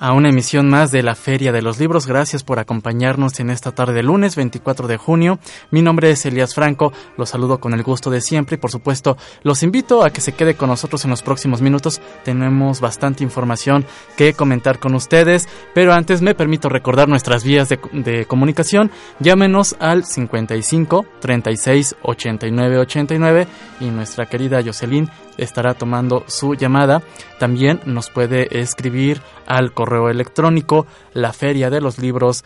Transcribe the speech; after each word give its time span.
a 0.00 0.14
una 0.14 0.30
emisión 0.30 0.68
más 0.68 0.90
de 0.90 1.02
la 1.02 1.14
Feria 1.14 1.52
de 1.52 1.62
los 1.62 1.78
Libros. 1.78 2.06
Gracias 2.06 2.42
por 2.42 2.58
acompañarnos 2.58 3.38
en 3.38 3.50
esta 3.50 3.70
tarde 3.70 3.92
de 3.92 4.02
lunes 4.02 4.34
24 4.34 4.88
de 4.88 4.96
junio. 4.96 5.38
Mi 5.70 5.82
nombre 5.82 6.10
es 6.10 6.24
Elías 6.24 6.54
Franco, 6.54 6.92
los 7.18 7.28
saludo 7.28 7.60
con 7.60 7.74
el 7.74 7.82
gusto 7.82 8.10
de 8.10 8.22
siempre 8.22 8.54
y 8.54 8.58
por 8.58 8.70
supuesto 8.70 9.18
los 9.42 9.62
invito 9.62 10.02
a 10.02 10.10
que 10.10 10.22
se 10.22 10.32
quede 10.32 10.54
con 10.54 10.70
nosotros 10.70 11.04
en 11.04 11.10
los 11.10 11.22
próximos 11.22 11.60
minutos. 11.60 12.00
Tenemos 12.24 12.80
bastante 12.80 13.22
información 13.22 13.84
que 14.16 14.32
comentar 14.32 14.78
con 14.78 14.94
ustedes, 14.94 15.48
pero 15.74 15.92
antes 15.92 16.22
me 16.22 16.34
permito 16.34 16.70
recordar 16.70 17.08
nuestras 17.08 17.44
vías 17.44 17.68
de, 17.68 17.78
de 17.92 18.24
comunicación. 18.24 18.90
Llámenos 19.20 19.76
al 19.80 20.06
55 20.06 21.04
36 21.20 21.96
89 22.02 22.78
89 22.78 23.46
y 23.80 23.84
nuestra 23.90 24.26
querida 24.26 24.62
Jocelyn 24.64 25.10
estará 25.36 25.74
tomando 25.74 26.24
su 26.26 26.54
llamada. 26.54 27.02
También 27.38 27.80
nos 27.84 28.10
puede 28.10 28.60
escribir 28.60 29.20
al 29.46 29.72
correo 29.72 29.89
electrónico 30.10 30.86
la 31.14 31.32
feria 31.32 31.70
de 31.70 31.80
los 31.80 31.98
libros 31.98 32.44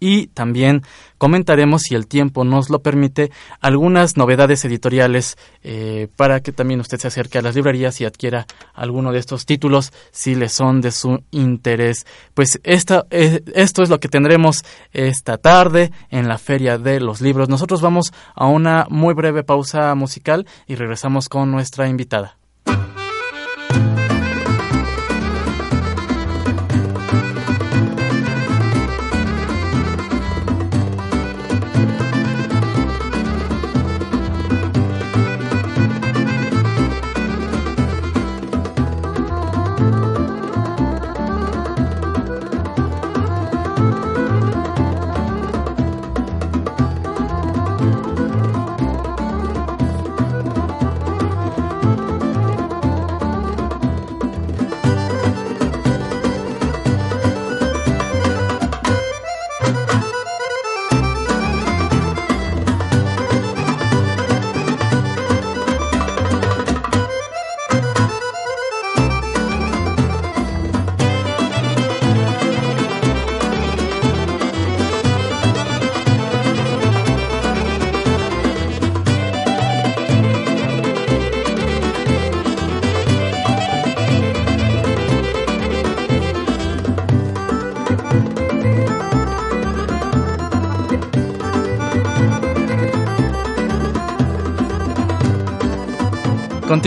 y 0.00 0.28
también 0.28 0.82
comentaremos, 1.18 1.82
si 1.82 1.94
el 1.94 2.06
tiempo 2.06 2.44
nos 2.44 2.70
lo 2.70 2.80
permite, 2.82 3.30
algunas 3.60 4.16
novedades 4.16 4.64
editoriales 4.64 5.36
eh, 5.62 6.08
para 6.16 6.40
que 6.40 6.52
también 6.52 6.80
usted 6.80 6.98
se 6.98 7.08
acerque 7.08 7.38
a 7.38 7.42
las 7.42 7.54
librerías 7.54 8.00
y 8.00 8.04
adquiera 8.04 8.46
alguno 8.74 9.12
de 9.12 9.18
estos 9.18 9.46
títulos 9.46 9.92
si 10.10 10.34
le 10.34 10.48
son 10.48 10.80
de 10.80 10.92
su 10.92 11.22
interés. 11.30 12.06
Pues 12.34 12.60
esta, 12.62 13.06
eh, 13.10 13.42
esto 13.54 13.82
es 13.82 13.88
lo 13.88 14.00
que 14.00 14.08
tendremos 14.08 14.64
esta 14.92 15.38
tarde 15.38 15.90
en 16.10 16.28
la 16.28 16.38
Feria 16.38 16.78
de 16.78 17.00
los 17.00 17.20
Libros. 17.20 17.48
Nosotros 17.48 17.80
vamos 17.80 18.12
a 18.34 18.46
una 18.46 18.86
muy 18.90 19.14
breve 19.14 19.42
pausa 19.42 19.94
musical 19.94 20.46
y 20.66 20.76
regresamos 20.76 21.28
con 21.28 21.50
nuestra 21.50 21.88
invitada. 21.88 22.38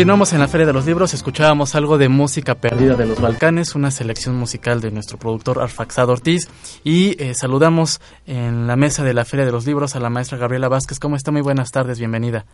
Continuamos 0.01 0.33
en 0.33 0.39
la 0.39 0.47
Feria 0.47 0.65
de 0.65 0.73
los 0.73 0.87
Libros, 0.87 1.13
escuchábamos 1.13 1.75
algo 1.75 1.99
de 1.99 2.09
música 2.09 2.55
perdida 2.55 2.95
de 2.95 3.05
los 3.05 3.21
Balcanes, 3.21 3.75
una 3.75 3.91
selección 3.91 4.35
musical 4.35 4.81
de 4.81 4.89
nuestro 4.89 5.19
productor 5.19 5.61
Arfaxado 5.61 6.11
Ortiz 6.11 6.49
y 6.83 7.23
eh, 7.23 7.35
saludamos 7.35 8.01
en 8.25 8.65
la 8.65 8.75
mesa 8.75 9.03
de 9.03 9.13
la 9.13 9.25
Feria 9.25 9.45
de 9.45 9.51
los 9.51 9.67
Libros 9.67 9.95
a 9.95 9.99
la 9.99 10.09
maestra 10.09 10.39
Gabriela 10.39 10.69
Vázquez. 10.69 10.97
¿Cómo 10.97 11.17
está? 11.17 11.29
Muy 11.29 11.41
buenas 11.41 11.69
tardes, 11.69 11.99
bienvenida. 11.99 12.45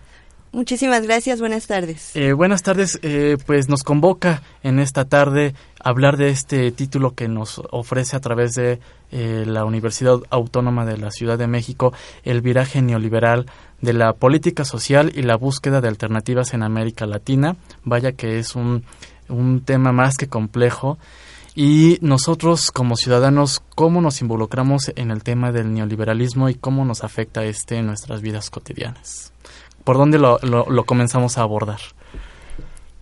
Muchísimas 0.51 1.03
gracias, 1.03 1.39
buenas 1.39 1.67
tardes. 1.67 2.15
Eh, 2.15 2.33
buenas 2.33 2.63
tardes, 2.63 2.99
eh, 3.03 3.37
pues 3.45 3.67
nos 3.69 3.83
convoca 3.83 4.41
en 4.63 4.79
esta 4.79 5.05
tarde 5.05 5.53
hablar 5.79 6.17
de 6.17 6.29
este 6.29 6.71
título 6.71 7.13
que 7.13 7.27
nos 7.27 7.61
ofrece 7.71 8.15
a 8.15 8.21
través 8.21 8.53
de 8.53 8.79
eh, 9.11 9.43
la 9.45 9.65
Universidad 9.65 10.19
Autónoma 10.29 10.85
de 10.85 10.97
la 10.97 11.11
Ciudad 11.11 11.37
de 11.37 11.47
México, 11.47 11.93
el 12.23 12.41
viraje 12.41 12.81
neoliberal 12.81 13.45
de 13.81 13.93
la 13.93 14.13
política 14.13 14.65
social 14.65 15.11
y 15.15 15.21
la 15.21 15.35
búsqueda 15.35 15.81
de 15.81 15.89
alternativas 15.89 16.53
en 16.53 16.63
América 16.63 17.05
Latina. 17.05 17.57
Vaya 17.83 18.13
que 18.13 18.39
es 18.39 18.55
un, 18.55 18.83
un 19.29 19.61
tema 19.61 19.91
más 19.91 20.17
que 20.17 20.27
complejo. 20.27 20.97
Y 21.55 21.97
nosotros 22.01 22.71
como 22.71 22.95
ciudadanos, 22.95 23.63
¿cómo 23.73 23.99
nos 23.99 24.21
involucramos 24.21 24.91
en 24.95 25.09
el 25.09 25.23
tema 25.23 25.51
del 25.51 25.73
neoliberalismo 25.73 26.49
y 26.49 26.55
cómo 26.55 26.85
nos 26.85 27.03
afecta 27.03 27.43
este 27.45 27.77
en 27.77 27.87
nuestras 27.87 28.21
vidas 28.21 28.51
cotidianas? 28.51 29.33
¿Por 29.87 29.97
dónde 29.97 30.19
lo, 30.19 30.37
lo, 30.39 30.83
comenzamos 30.83 31.37
a 31.37 31.43
abordar? 31.43 31.79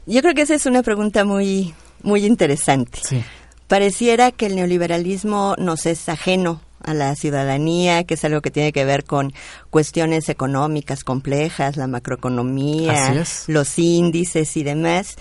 Yo 0.05 0.21
creo 0.21 0.35
que 0.35 0.43
esa 0.43 0.53
es 0.53 0.67
una 0.67 0.83
pregunta 0.83 1.25
muy, 1.25 1.73
muy 2.03 2.23
interesante. 2.27 2.99
Sí. 3.03 3.23
Pareciera 3.67 4.31
que 4.31 4.45
el 4.45 4.55
neoliberalismo 4.55 5.55
nos 5.57 5.87
es 5.87 6.07
ajeno 6.09 6.61
a 6.83 6.93
la 6.93 7.15
ciudadanía, 7.15 8.03
que 8.03 8.13
es 8.13 8.23
algo 8.23 8.41
que 8.41 8.51
tiene 8.51 8.71
que 8.71 8.85
ver 8.85 9.03
con 9.03 9.33
cuestiones 9.71 10.29
económicas 10.29 11.03
complejas, 11.03 11.75
la 11.75 11.87
macroeconomía, 11.87 13.15
los 13.47 13.79
índices 13.79 14.55
y 14.55 14.61
demás, 14.61 15.15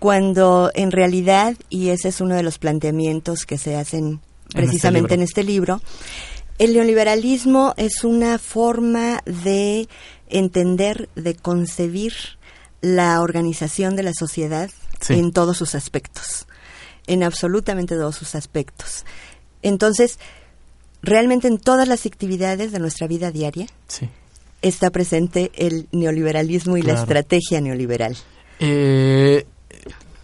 cuando 0.00 0.72
en 0.74 0.90
realidad, 0.90 1.54
y 1.70 1.90
ese 1.90 2.08
es 2.08 2.20
uno 2.20 2.34
de 2.34 2.42
los 2.42 2.58
planteamientos 2.58 3.46
que 3.46 3.56
se 3.56 3.76
hacen 3.76 4.18
precisamente 4.52 5.14
en 5.14 5.22
este 5.22 5.44
libro, 5.44 5.74
en 5.74 5.78
este 5.78 5.84
libro 5.84 6.14
el 6.58 6.74
neoliberalismo 6.74 7.74
es 7.76 8.04
una 8.04 8.38
forma 8.38 9.20
de 9.24 9.88
entender, 10.28 11.08
de 11.14 11.34
concebir 11.34 12.14
la 12.80 13.20
organización 13.20 13.96
de 13.96 14.02
la 14.02 14.12
sociedad 14.12 14.70
en 15.08 15.32
todos 15.32 15.56
sus 15.56 15.74
aspectos, 15.74 16.46
en 17.06 17.22
absolutamente 17.22 17.94
todos 17.94 18.16
sus 18.16 18.34
aspectos. 18.34 19.04
Entonces, 19.62 20.18
realmente 21.02 21.48
en 21.48 21.58
todas 21.58 21.88
las 21.88 22.06
actividades 22.06 22.72
de 22.72 22.78
nuestra 22.78 23.06
vida 23.06 23.30
diaria 23.30 23.66
está 24.62 24.90
presente 24.90 25.50
el 25.54 25.88
neoliberalismo 25.92 26.76
y 26.76 26.82
la 26.82 26.94
estrategia 26.94 27.60
neoliberal. 27.60 28.16
Eh, 28.60 29.46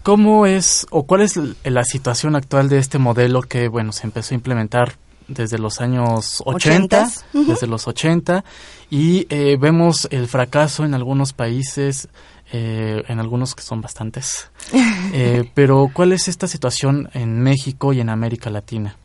¿Cómo 0.03 0.47
es 0.47 0.87
o 0.91 1.03
cuál 1.03 1.21
es 1.21 1.39
la 1.65 1.85
situación 1.85 2.35
actual 2.35 2.69
de 2.71 2.79
este 2.79 2.99
modelo 2.99 3.43
que, 3.43 3.69
bueno, 3.69 3.93
se 3.93 4.07
empezó 4.07 4.35
a 4.35 4.37
implementar 4.37 4.95
desde 5.31 5.59
los 5.59 5.81
años 5.81 6.43
80, 6.45 7.11
desde 7.33 7.67
los 7.67 7.87
80, 7.87 8.45
y 8.91 9.27
eh, 9.31 9.57
vemos 9.59 10.09
el 10.11 10.29
fracaso 10.29 10.85
en 10.85 10.95
algunos 10.95 11.33
países, 11.33 12.09
eh, 12.53 13.03
en 13.09 13.21
algunos 13.21 13.55
que 13.55 13.63
son 13.63 13.81
bastantes. 13.81 14.51
Eh, 15.13 15.51
pero, 15.55 15.91
¿cuál 15.93 16.13
es 16.13 16.29
esta 16.29 16.47
situación 16.47 17.11
en 17.15 17.41
México 17.41 17.93
y 17.93 18.01
en 18.01 18.11
América 18.11 18.49
Latina? 18.49 18.97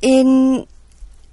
En, 0.00 0.66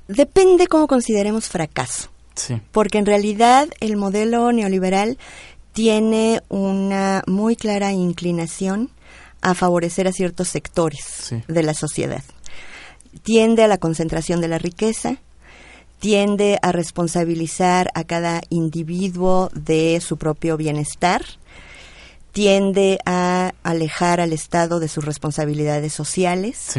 depende 0.07 0.67
cómo 0.67 0.85
consideremos 0.85 1.49
fracaso. 1.49 2.09
Sí. 2.35 2.61
Porque 2.71 2.99
en 2.99 3.07
realidad 3.07 3.67
el 3.79 3.97
modelo 3.97 4.51
neoliberal 4.51 5.17
tiene 5.73 6.43
una 6.49 7.23
muy 7.25 7.55
clara 7.55 7.93
inclinación 7.93 8.91
a 9.41 9.55
favorecer 9.55 10.07
a 10.07 10.11
ciertos 10.11 10.49
sectores 10.49 11.33
de 11.47 11.63
la 11.63 11.73
sociedad. 11.73 12.23
Tiende 13.23 13.63
a 13.63 13.67
la 13.67 13.77
concentración 13.77 14.41
de 14.41 14.47
la 14.47 14.57
riqueza, 14.57 15.17
tiende 15.99 16.57
a 16.61 16.71
responsabilizar 16.71 17.91
a 17.93 18.03
cada 18.03 18.41
individuo 18.49 19.49
de 19.53 19.99
su 20.01 20.17
propio 20.17 20.57
bienestar, 20.57 21.23
tiende 22.31 22.99
a 23.05 23.53
alejar 23.63 24.21
al 24.21 24.33
Estado 24.33 24.79
de 24.79 24.87
sus 24.87 25.03
responsabilidades 25.03 25.93
sociales. 25.93 26.75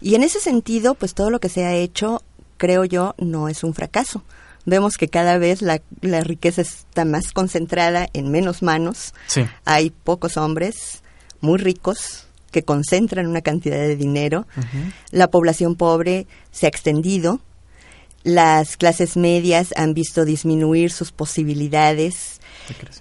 Y 0.00 0.14
en 0.14 0.22
ese 0.22 0.40
sentido, 0.40 0.94
pues 0.94 1.14
todo 1.14 1.30
lo 1.30 1.38
que 1.38 1.48
se 1.48 1.64
ha 1.64 1.74
hecho, 1.74 2.22
creo 2.56 2.84
yo, 2.84 3.14
no 3.18 3.48
es 3.48 3.62
un 3.62 3.74
fracaso. 3.74 4.22
Vemos 4.64 4.96
que 4.96 5.08
cada 5.08 5.38
vez 5.38 5.62
la, 5.62 5.80
la 6.00 6.22
riqueza 6.22 6.62
está 6.62 7.04
más 7.04 7.32
concentrada 7.32 8.08
en 8.14 8.32
menos 8.32 8.62
manos. 8.62 9.14
Hay 9.64 9.90
pocos 9.90 10.36
hombres, 10.36 11.02
muy 11.40 11.58
ricos 11.58 12.25
que 12.56 12.62
concentran 12.62 13.26
una 13.26 13.42
cantidad 13.42 13.76
de 13.76 13.96
dinero. 13.96 14.46
La 15.10 15.28
población 15.28 15.74
pobre 15.74 16.26
se 16.52 16.64
ha 16.64 16.70
extendido. 16.70 17.40
Las 18.22 18.78
clases 18.78 19.18
medias 19.18 19.74
han 19.76 19.92
visto 19.92 20.24
disminuir 20.24 20.90
sus 20.90 21.12
posibilidades 21.12 22.40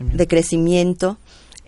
de 0.01 0.27
crecimiento. 0.27 1.17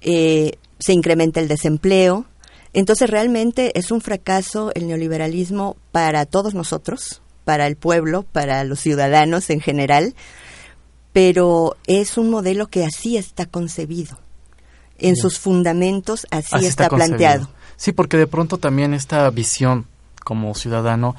Eh, 0.01 0.57
se 0.79 0.91
incrementa 0.91 1.39
el 1.39 1.47
desempleo. 1.47 2.25
Entonces 2.73 3.09
realmente 3.09 3.71
es 3.79 3.89
un 3.89 4.01
fracaso 4.01 4.73
el 4.75 4.85
neoliberalismo 4.85 5.77
para 5.93 6.25
todos 6.25 6.53
nosotros, 6.53 7.21
para 7.45 7.67
el 7.67 7.77
pueblo, 7.77 8.23
para 8.23 8.65
los 8.65 8.81
ciudadanos 8.81 9.49
en 9.49 9.61
general, 9.61 10.13
pero 11.13 11.77
es 11.87 12.17
un 12.17 12.31
modelo 12.31 12.67
que 12.67 12.83
así 12.83 13.15
está 13.15 13.45
concebido 13.45 14.19
en 14.99 15.15
sus 15.15 15.39
fundamentos 15.39 16.27
así, 16.31 16.65
está, 16.65 16.89
planteado. 16.89 17.49
Sí, 17.77 17.91
porque 17.91 18.17
de 18.17 18.27
pronto 18.27 18.57
también 18.57 18.93
esta 18.93 19.29
visión 19.29 19.85
como 20.23 20.53
ciudadano 20.55 21.15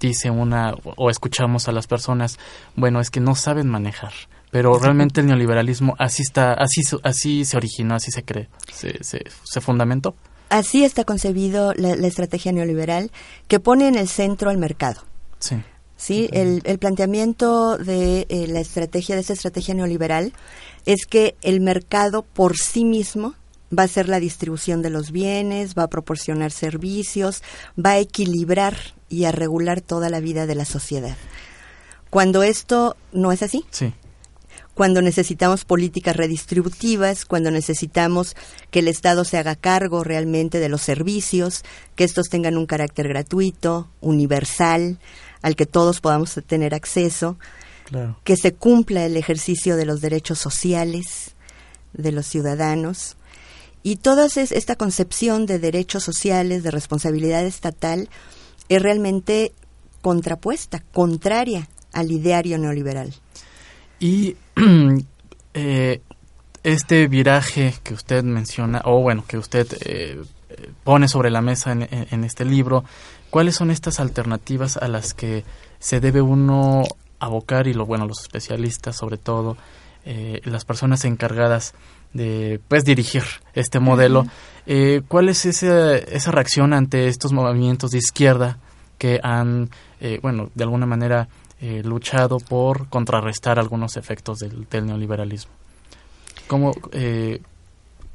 dice 0.00 0.30
una 0.30 0.74
o 0.96 1.10
escuchamos 1.10 1.68
a 1.68 1.72
las 1.72 1.86
personas, 1.86 2.38
bueno, 2.76 3.00
es 3.00 3.10
que 3.10 3.20
no 3.20 3.34
saben 3.34 3.68
manejar, 3.68 4.12
pero 4.50 4.78
realmente 4.78 5.20
el 5.20 5.28
neoliberalismo 5.28 5.94
así 5.98 6.22
está, 6.22 6.52
así 6.52 6.82
así 7.02 7.44
se 7.44 7.56
originó, 7.56 7.94
así 7.94 8.10
se 8.10 8.24
cree, 8.24 8.48
se, 8.72 9.02
se, 9.02 9.60
fundamentó. 9.60 10.16
Así 10.50 10.84
está 10.84 11.04
concebido 11.04 11.72
la, 11.74 11.92
estrategia 12.06 12.52
neoliberal 12.52 13.10
que 13.48 13.60
pone 13.60 13.88
en 13.88 13.94
el 13.94 14.08
centro 14.08 14.50
al 14.50 14.58
mercado. 14.58 15.02
Sí. 15.38 15.56
Sí, 15.96 16.28
el, 16.32 16.60
el 16.64 16.78
planteamiento 16.78 17.78
de 17.78 18.26
eh, 18.28 18.46
la 18.48 18.60
estrategia, 18.60 19.14
de 19.14 19.22
esa 19.22 19.32
estrategia 19.32 19.74
neoliberal, 19.74 20.32
es 20.86 21.06
que 21.06 21.36
el 21.40 21.60
mercado 21.60 22.22
por 22.22 22.56
sí 22.56 22.84
mismo 22.84 23.34
va 23.78 23.84
a 23.84 23.88
ser 23.88 24.08
la 24.08 24.20
distribución 24.20 24.82
de 24.82 24.90
los 24.90 25.10
bienes, 25.10 25.74
va 25.74 25.84
a 25.84 25.88
proporcionar 25.88 26.50
servicios, 26.50 27.42
va 27.78 27.90
a 27.90 27.98
equilibrar 27.98 28.76
y 29.08 29.24
a 29.24 29.32
regular 29.32 29.80
toda 29.80 30.08
la 30.08 30.20
vida 30.20 30.46
de 30.46 30.54
la 30.54 30.64
sociedad. 30.64 31.16
Cuando 32.10 32.42
esto 32.42 32.96
no 33.12 33.32
es 33.32 33.42
así, 33.42 33.64
sí. 33.70 33.92
cuando 34.74 35.02
necesitamos 35.02 35.64
políticas 35.64 36.16
redistributivas, 36.16 37.24
cuando 37.24 37.50
necesitamos 37.50 38.36
que 38.70 38.80
el 38.80 38.88
Estado 38.88 39.24
se 39.24 39.38
haga 39.38 39.56
cargo 39.56 40.04
realmente 40.04 40.60
de 40.60 40.68
los 40.68 40.82
servicios, 40.82 41.64
que 41.96 42.04
estos 42.04 42.28
tengan 42.28 42.56
un 42.56 42.66
carácter 42.66 43.08
gratuito, 43.08 43.88
universal, 44.00 44.98
al 45.42 45.56
que 45.56 45.66
todos 45.66 46.00
podamos 46.00 46.40
tener 46.46 46.74
acceso, 46.74 47.36
que 48.24 48.36
se 48.36 48.54
cumpla 48.54 49.04
el 49.04 49.16
ejercicio 49.16 49.76
de 49.76 49.84
los 49.84 50.00
derechos 50.00 50.38
sociales 50.38 51.34
de 51.92 52.12
los 52.12 52.26
ciudadanos. 52.26 53.16
Y 53.86 53.96
toda 53.96 54.26
esta 54.26 54.76
concepción 54.76 55.44
de 55.44 55.58
derechos 55.58 56.02
sociales, 56.02 56.62
de 56.62 56.70
responsabilidad 56.70 57.44
estatal, 57.44 58.08
es 58.70 58.82
realmente 58.82 59.52
contrapuesta, 60.00 60.82
contraria 60.92 61.68
al 61.92 62.10
ideario 62.10 62.56
neoliberal. 62.56 63.12
Y 64.00 64.36
eh, 65.54 66.00
este 66.62 67.08
viraje 67.08 67.74
que 67.82 67.92
usted 67.92 68.24
menciona, 68.24 68.80
o 68.86 69.02
bueno, 69.02 69.22
que 69.28 69.36
usted 69.36 69.66
eh, 69.84 70.18
pone 70.82 71.06
sobre 71.06 71.30
la 71.30 71.42
mesa 71.42 71.72
en, 71.72 72.24
este 72.24 72.46
libro, 72.46 72.84
¿cuáles 73.28 73.54
son 73.54 73.70
estas 73.70 74.00
alternativas 74.00 74.78
a 74.78 74.88
las 74.88 75.12
que 75.12 75.44
se 75.78 76.00
debe 76.00 76.22
uno 76.22 76.84
abocar 77.18 77.66
y 77.66 77.74
lo 77.74 77.84
bueno 77.84 78.06
los 78.06 78.22
especialistas 78.22 78.96
sobre 78.96 79.18
todo 79.18 79.58
eh, 80.04 80.40
las 80.44 80.64
personas 80.64 81.04
encargadas 81.04 81.74
de 82.12 82.60
pues 82.68 82.84
dirigir 82.84 83.24
este 83.54 83.80
modelo. 83.80 84.26
Eh, 84.66 85.02
cuál 85.08 85.28
es 85.28 85.44
esa, 85.46 85.96
esa 85.96 86.30
reacción 86.30 86.72
ante 86.72 87.08
estos 87.08 87.32
movimientos 87.32 87.90
de 87.90 87.98
izquierda 87.98 88.58
que 88.98 89.20
han 89.22 89.70
eh, 90.00 90.18
bueno 90.22 90.50
de 90.54 90.64
alguna 90.64 90.86
manera 90.86 91.28
luchado 91.82 92.40
por 92.40 92.90
contrarrestar 92.90 93.58
algunos 93.58 93.96
efectos 93.96 94.40
del, 94.40 94.66
neoliberalismo 94.70 95.50
¿Cómo, 96.46 96.74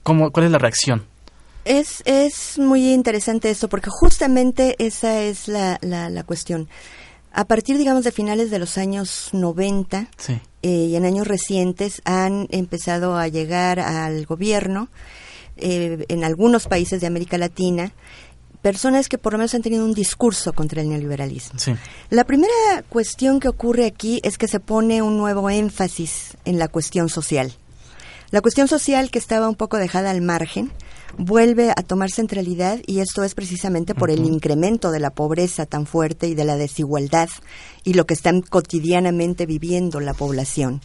cómo 0.03 0.29
cuál 0.29 0.45
es 0.45 0.51
la 0.51 0.59
reacción 0.59 1.03
es, 1.65 2.01
es 2.05 2.57
muy 2.57 2.93
interesante 2.93 3.49
esto 3.49 3.69
porque 3.69 3.89
justamente 3.89 4.75
esa 4.79 5.21
es 5.21 5.47
la, 5.47 5.77
la, 5.81 6.09
la 6.09 6.23
cuestión. 6.23 6.67
A 7.31 7.45
partir, 7.45 7.77
digamos, 7.77 8.03
de 8.03 8.11
finales 8.11 8.49
de 8.49 8.59
los 8.59 8.77
años 8.77 9.29
90 9.33 10.07
eh, 10.61 10.69
y 10.69 10.95
en 10.95 11.05
años 11.05 11.27
recientes 11.27 12.01
han 12.05 12.47
empezado 12.51 13.17
a 13.17 13.27
llegar 13.27 13.79
al 13.79 14.25
gobierno 14.25 14.89
eh, 15.57 16.05
en 16.09 16.23
algunos 16.23 16.67
países 16.67 17.01
de 17.01 17.07
América 17.07 17.37
Latina 17.37 17.93
personas 18.61 19.07
que 19.07 19.17
por 19.17 19.33
lo 19.33 19.39
menos 19.39 19.53
han 19.55 19.61
tenido 19.61 19.85
un 19.85 19.93
discurso 19.93 20.53
contra 20.53 20.81
el 20.81 20.89
neoliberalismo. 20.89 21.59
La 22.09 22.25
primera 22.25 22.83
cuestión 22.89 23.39
que 23.39 23.47
ocurre 23.47 23.85
aquí 23.85 24.19
es 24.23 24.37
que 24.37 24.47
se 24.47 24.59
pone 24.59 25.01
un 25.01 25.17
nuevo 25.17 25.49
énfasis 25.49 26.37
en 26.45 26.59
la 26.59 26.67
cuestión 26.67 27.09
social. 27.09 27.53
La 28.31 28.41
cuestión 28.41 28.67
social 28.67 29.09
que 29.11 29.19
estaba 29.19 29.49
un 29.49 29.55
poco 29.55 29.77
dejada 29.77 30.11
al 30.11 30.21
margen, 30.21 30.71
vuelve 31.17 31.71
a 31.71 31.83
tomar 31.83 32.11
centralidad 32.11 32.79
y 32.85 32.99
esto 32.99 33.23
es 33.23 33.35
precisamente 33.35 33.95
por 33.95 34.11
el 34.11 34.25
incremento 34.25 34.91
de 34.91 34.99
la 34.99 35.11
pobreza 35.11 35.65
tan 35.65 35.85
fuerte 35.85 36.27
y 36.27 36.35
de 36.35 36.45
la 36.45 36.55
desigualdad 36.55 37.29
y 37.83 37.93
lo 37.93 38.05
que 38.05 38.13
están 38.13 38.41
cotidianamente 38.41 39.45
viviendo 39.45 39.99
la 39.99 40.13
población. 40.13 40.81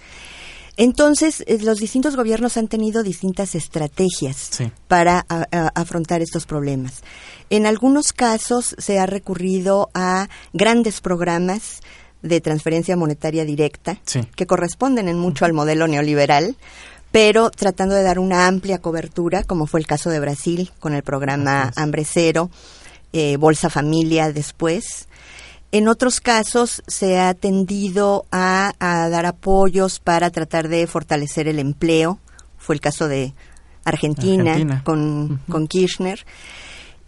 Entonces, 0.76 1.44
eh, 1.46 1.58
los 1.62 1.78
distintos 1.78 2.16
gobiernos 2.16 2.56
han 2.56 2.68
tenido 2.68 3.02
distintas 3.02 3.54
estrategias 3.54 4.50
para 4.88 5.24
afrontar 5.74 6.20
estos 6.20 6.46
problemas. 6.46 7.02
En 7.50 7.66
algunos 7.66 8.12
casos 8.12 8.74
se 8.78 8.98
ha 8.98 9.06
recurrido 9.06 9.90
a 9.94 10.28
grandes 10.52 11.00
programas 11.00 11.80
de 12.22 12.40
transferencia 12.40 12.96
monetaria 12.96 13.44
directa, 13.44 14.00
que 14.34 14.46
corresponden 14.46 15.08
en 15.08 15.18
mucho 15.18 15.44
al 15.44 15.52
modelo 15.52 15.86
neoliberal, 15.86 16.56
pero 17.14 17.48
tratando 17.52 17.94
de 17.94 18.02
dar 18.02 18.18
una 18.18 18.48
amplia 18.48 18.80
cobertura, 18.80 19.44
como 19.44 19.68
fue 19.68 19.78
el 19.78 19.86
caso 19.86 20.10
de 20.10 20.18
Brasil 20.18 20.72
con 20.80 20.94
el 20.94 21.04
programa 21.04 21.72
Hambre 21.76 22.04
Cero, 22.04 22.50
eh, 23.12 23.36
Bolsa 23.36 23.70
Familia 23.70 24.32
después. 24.32 25.06
En 25.70 25.86
otros 25.86 26.20
casos 26.20 26.82
se 26.88 27.20
ha 27.20 27.32
tendido 27.34 28.26
a, 28.32 28.72
dar 28.80 29.26
apoyos 29.26 30.00
para 30.00 30.30
tratar 30.30 30.66
de 30.66 30.88
fortalecer 30.88 31.46
el 31.46 31.60
empleo. 31.60 32.18
Fue 32.58 32.74
el 32.74 32.80
caso 32.80 33.06
de 33.06 33.32
Argentina, 33.84 34.82
Con, 34.82 35.40
con 35.48 35.68
Kirchner. 35.68 36.26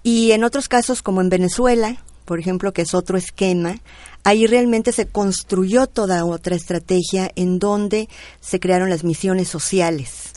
Y 0.04 0.30
en 0.30 0.44
otros 0.44 0.68
casos, 0.68 1.02
como 1.02 1.20
en 1.20 1.30
Venezuela, 1.30 1.96
por 2.26 2.38
ejemplo, 2.38 2.72
que 2.72 2.82
es 2.82 2.92
otro 2.92 3.16
esquema, 3.16 3.80
ahí 4.24 4.46
realmente 4.46 4.92
se 4.92 5.06
construyó 5.06 5.86
toda 5.86 6.24
otra 6.24 6.56
estrategia 6.56 7.30
en 7.36 7.58
donde 7.58 8.08
se 8.40 8.60
crearon 8.60 8.90
las 8.90 9.04
misiones 9.04 9.48
sociales, 9.48 10.32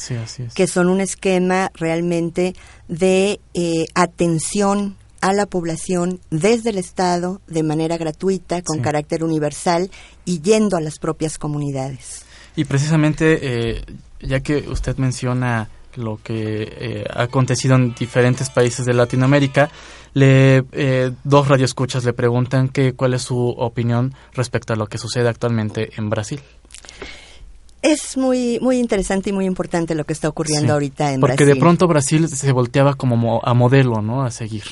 que 0.54 0.68
son 0.68 0.88
un 0.88 1.02
esquema 1.02 1.72
realmente 1.74 2.56
de 2.88 3.42
eh, 3.54 3.88
atención 3.96 4.96
a 5.22 5.34
la 5.34 5.48
población 5.48 6.22
desde 6.30 6.70
el 6.70 6.78
Estado 6.78 7.42
de 7.48 7.64
manera 7.64 7.98
gratuita, 7.98 8.62
con 8.62 8.80
carácter 8.80 9.24
universal 9.24 9.92
y 10.24 10.40
yendo 10.40 10.78
a 10.78 10.82
las 10.82 11.00
propias 11.00 11.38
comunidades. 11.38 12.24
Y 12.56 12.66
precisamente, 12.66 13.40
eh, 13.42 13.84
ya 14.22 14.40
que 14.42 14.58
usted 14.70 14.98
menciona 14.98 15.70
lo 15.96 16.20
que 16.24 16.68
eh, 16.80 17.06
ha 17.14 17.24
acontecido 17.24 17.76
en 17.76 17.94
diferentes 17.94 18.50
países 18.50 18.86
de 18.86 18.94
Latinoamérica, 18.94 19.70
le, 20.14 20.64
eh, 20.72 21.12
dos 21.24 21.48
radioescuchas 21.48 22.04
le 22.04 22.14
preguntan 22.14 22.70
que, 22.70 22.94
cuál 22.94 23.14
es 23.14 23.22
su 23.22 23.38
opinión 23.38 24.14
respecto 24.34 24.74
a 24.74 24.76
lo 24.76 24.88
que 24.88 24.98
sucede 24.98 25.30
actualmente 25.30 25.92
en 25.98 26.10
Brasil. 26.10 26.42
Es 27.82 28.18
muy 28.18 28.60
muy 28.60 28.78
interesante 28.78 29.30
y 29.30 29.34
muy 29.34 29.46
importante 29.46 29.96
lo 29.96 30.04
que 30.04 30.12
está 30.12 30.28
ocurriendo 30.28 30.74
ahorita 30.74 31.14
en 31.14 31.22
Brasil. 31.22 31.38
Porque 31.38 31.46
de 31.46 31.60
pronto 31.60 31.88
Brasil 31.88 32.28
se 32.28 32.52
volteaba 32.52 32.96
como 32.96 33.42
a 33.44 33.54
modelo, 33.54 34.02
¿no? 34.02 34.24
A 34.24 34.32
seguir. 34.32 34.64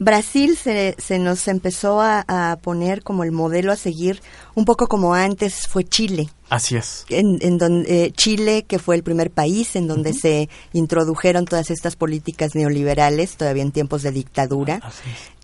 Brasil 0.00 0.56
se, 0.56 0.96
se 0.96 1.18
nos 1.18 1.46
empezó 1.46 2.00
a, 2.00 2.58
poner 2.62 3.02
como 3.02 3.22
el 3.22 3.32
modelo 3.32 3.70
a 3.70 3.76
seguir, 3.76 4.22
un 4.54 4.64
poco 4.64 4.88
como 4.88 5.14
antes 5.14 5.68
fue 5.68 5.84
Chile. 5.84 6.30
Así 6.48 6.74
es. 6.74 7.04
En, 7.10 7.38
en 7.42 7.58
donde, 7.58 8.06
eh, 8.06 8.10
Chile, 8.10 8.64
que 8.66 8.78
fue 8.78 8.96
el 8.96 9.02
primer 9.02 9.30
país 9.30 9.76
en 9.76 9.86
donde 9.86 10.14
se 10.14 10.48
introdujeron 10.72 11.44
todas 11.44 11.70
estas 11.70 11.96
políticas 11.96 12.54
neoliberales, 12.54 13.36
todavía 13.36 13.62
en 13.62 13.72
tiempos 13.72 14.02
de 14.02 14.10
dictadura, 14.10 14.80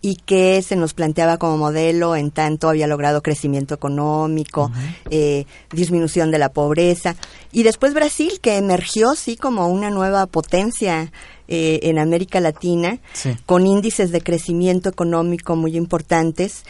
y 0.00 0.16
que 0.16 0.62
se 0.62 0.74
nos 0.74 0.94
planteaba 0.94 1.36
como 1.36 1.58
modelo, 1.58 2.16
en 2.16 2.30
tanto 2.30 2.70
había 2.70 2.86
logrado 2.86 3.22
crecimiento 3.22 3.74
económico, 3.74 4.72
eh, 5.10 5.44
disminución 5.70 6.30
de 6.30 6.38
la 6.38 6.48
pobreza. 6.48 7.14
Y 7.52 7.62
después 7.62 7.92
Brasil, 7.92 8.40
que 8.40 8.56
emergió, 8.56 9.16
sí, 9.16 9.36
como 9.36 9.68
una 9.68 9.90
nueva 9.90 10.26
potencia 10.26 11.12
eh, 11.48 11.80
en 11.82 11.98
América 11.98 12.40
Latina, 12.40 12.98
con 13.44 13.66
índices 13.66 14.10
de 14.10 14.20
crecimiento 14.20 14.88
económico 14.88 15.56
muy 15.56 15.76
importantes, 15.76 16.64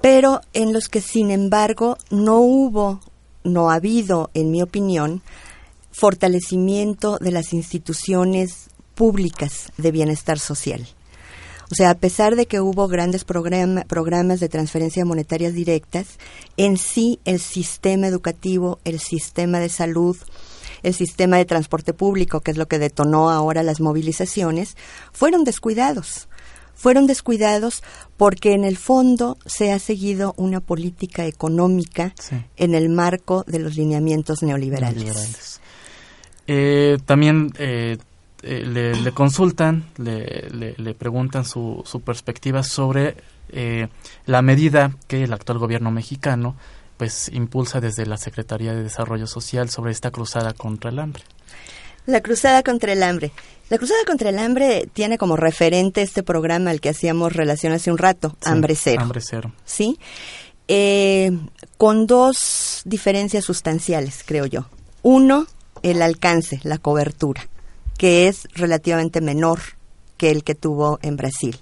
pero 0.00 0.40
en 0.52 0.72
los 0.72 0.88
que, 0.88 1.00
sin 1.00 1.30
embargo, 1.30 1.96
no 2.10 2.40
hubo, 2.40 3.00
no 3.44 3.70
ha 3.70 3.74
habido, 3.74 4.30
en 4.34 4.50
mi 4.50 4.62
opinión, 4.62 5.22
fortalecimiento 5.92 7.18
de 7.18 7.30
las 7.30 7.52
instituciones 7.52 8.68
públicas 8.94 9.72
de 9.76 9.90
bienestar 9.90 10.38
social. 10.38 10.86
O 11.70 11.74
sea, 11.74 11.90
a 11.90 11.94
pesar 11.94 12.36
de 12.36 12.46
que 12.46 12.60
hubo 12.60 12.86
grandes 12.86 13.24
programas 13.24 14.40
de 14.40 14.48
transferencia 14.50 15.06
monetarias 15.06 15.54
directas, 15.54 16.18
en 16.58 16.76
sí 16.76 17.18
el 17.24 17.40
sistema 17.40 18.06
educativo, 18.06 18.78
el 18.84 19.00
sistema 19.00 19.58
de 19.58 19.70
salud, 19.70 20.16
el 20.82 20.94
sistema 20.94 21.36
de 21.36 21.44
transporte 21.44 21.92
público, 21.92 22.40
que 22.40 22.50
es 22.50 22.56
lo 22.56 22.66
que 22.66 22.78
detonó 22.78 23.30
ahora 23.30 23.62
las 23.62 23.80
movilizaciones, 23.80 24.76
fueron 25.12 25.44
descuidados. 25.44 26.28
Fueron 26.74 27.06
descuidados 27.06 27.82
porque 28.16 28.54
en 28.54 28.64
el 28.64 28.76
fondo 28.76 29.38
se 29.46 29.72
ha 29.72 29.78
seguido 29.78 30.34
una 30.36 30.60
política 30.60 31.26
económica 31.26 32.14
en 32.56 32.74
el 32.74 32.88
marco 32.88 33.44
de 33.46 33.60
los 33.60 33.76
lineamientos 33.76 34.42
neoliberales. 34.42 35.60
Eh, 36.46 36.98
también 37.06 37.52
eh, 37.58 37.98
eh, 38.42 38.94
le, 39.02 39.12
consultan, 39.12 39.84
le, 39.98 40.74
le, 40.76 40.94
preguntan 40.94 41.44
su, 41.44 41.82
su 41.86 42.00
perspectiva 42.00 42.62
sobre 42.62 43.16
la 44.26 44.42
medida 44.42 44.96
que 45.08 45.24
el 45.24 45.32
actual 45.32 45.58
gobierno 45.58 45.90
mexicano 45.90 46.56
pues 47.02 47.30
impulsa 47.32 47.80
desde 47.80 48.06
la 48.06 48.16
Secretaría 48.16 48.74
de 48.74 48.84
Desarrollo 48.84 49.26
Social 49.26 49.68
sobre 49.68 49.90
esta 49.90 50.12
cruzada 50.12 50.52
contra 50.52 50.88
el 50.88 51.00
hambre. 51.00 51.24
La 52.06 52.20
cruzada 52.20 52.62
contra 52.62 52.92
el 52.92 53.02
hambre. 53.02 53.32
La 53.70 53.78
cruzada 53.78 53.98
contra 54.06 54.28
el 54.28 54.38
hambre 54.38 54.88
tiene 54.92 55.18
como 55.18 55.36
referente 55.36 56.00
este 56.02 56.22
programa 56.22 56.70
al 56.70 56.80
que 56.80 56.90
hacíamos 56.90 57.32
relación 57.32 57.72
hace 57.72 57.90
un 57.90 57.98
rato, 57.98 58.36
Hambre 58.44 58.76
Cero. 58.76 59.02
Hambre 59.02 59.20
Cero. 59.20 59.52
Sí. 59.64 59.98
Eh, 60.68 61.36
con 61.76 62.06
dos 62.06 62.82
diferencias 62.84 63.46
sustanciales, 63.46 64.22
creo 64.24 64.46
yo. 64.46 64.68
Uno, 65.02 65.48
el 65.82 66.02
alcance, 66.02 66.60
la 66.62 66.78
cobertura, 66.78 67.48
que 67.98 68.28
es 68.28 68.46
relativamente 68.54 69.20
menor 69.20 69.58
que 70.22 70.30
el 70.30 70.44
que 70.44 70.54
tuvo 70.54 71.00
en 71.02 71.16
Brasil. 71.16 71.58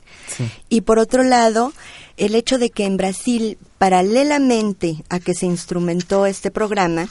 Y 0.69 0.83
por 0.83 0.99
otro 0.99 1.23
lado, 1.23 1.73
el 2.19 2.35
hecho 2.35 2.59
de 2.59 2.69
que 2.69 2.85
en 2.85 2.99
Brasil, 2.99 3.57
paralelamente 3.79 5.03
a 5.09 5.19
que 5.19 5.33
se 5.33 5.47
instrumentó 5.47 6.27
este 6.27 6.51
programa, 6.51 7.09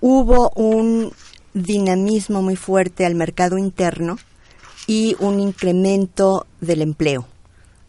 hubo 0.00 0.50
un 0.56 1.12
dinamismo 1.54 2.42
muy 2.42 2.56
fuerte 2.56 3.06
al 3.06 3.14
mercado 3.14 3.58
interno 3.58 4.18
y 4.88 5.14
un 5.20 5.38
incremento 5.38 6.48
del 6.60 6.82
empleo. 6.82 7.28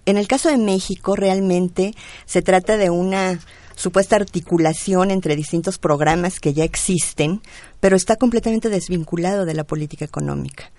En 0.05 0.17
el 0.17 0.27
caso 0.27 0.49
de 0.49 0.57
México, 0.57 1.15
realmente 1.15 1.95
se 2.27 2.43
trata 2.43 2.77
de 2.77 2.91
una 2.91 3.39
supuesta 3.75 4.17
articulación 4.17 5.09
entre 5.09 5.35
distintos 5.35 5.79
programas 5.79 6.39
que 6.39 6.53
ya 6.53 6.63
existen, 6.63 7.41
pero 7.79 7.95
está 7.95 8.17
completamente 8.17 8.69
desvinculado 8.69 9.45
de 9.45 9.55
la 9.55 9.63
política 9.63 10.05
económica. 10.05 10.71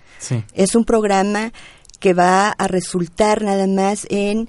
Es 0.55 0.75
un 0.75 0.85
programa 0.85 1.53
que 1.99 2.15
va 2.15 2.51
a 2.51 2.69
resultar 2.69 3.43
nada 3.43 3.67
más 3.67 4.07
en 4.11 4.49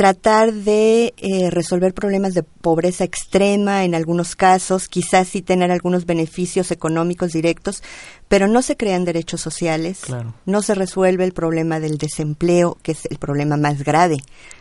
tratar 0.00 0.54
de 0.54 1.12
eh, 1.18 1.50
resolver 1.50 1.92
problemas 1.92 2.32
de 2.32 2.42
pobreza 2.42 3.04
extrema 3.04 3.84
en 3.84 3.94
algunos 3.94 4.34
casos, 4.34 4.88
quizás 4.88 5.28
sí 5.28 5.42
tener 5.42 5.70
algunos 5.70 6.06
beneficios 6.06 6.70
económicos 6.70 7.32
directos, 7.32 7.82
pero 8.26 8.48
no 8.48 8.62
se 8.62 8.78
crean 8.78 9.04
derechos 9.04 9.42
sociales, 9.42 10.00
no 10.46 10.62
se 10.62 10.74
resuelve 10.74 11.24
el 11.24 11.34
problema 11.34 11.80
del 11.80 11.98
desempleo, 11.98 12.78
que 12.82 12.92
es 12.92 13.04
el 13.10 13.18
problema 13.18 13.58
más 13.58 13.82
grave 13.84 14.16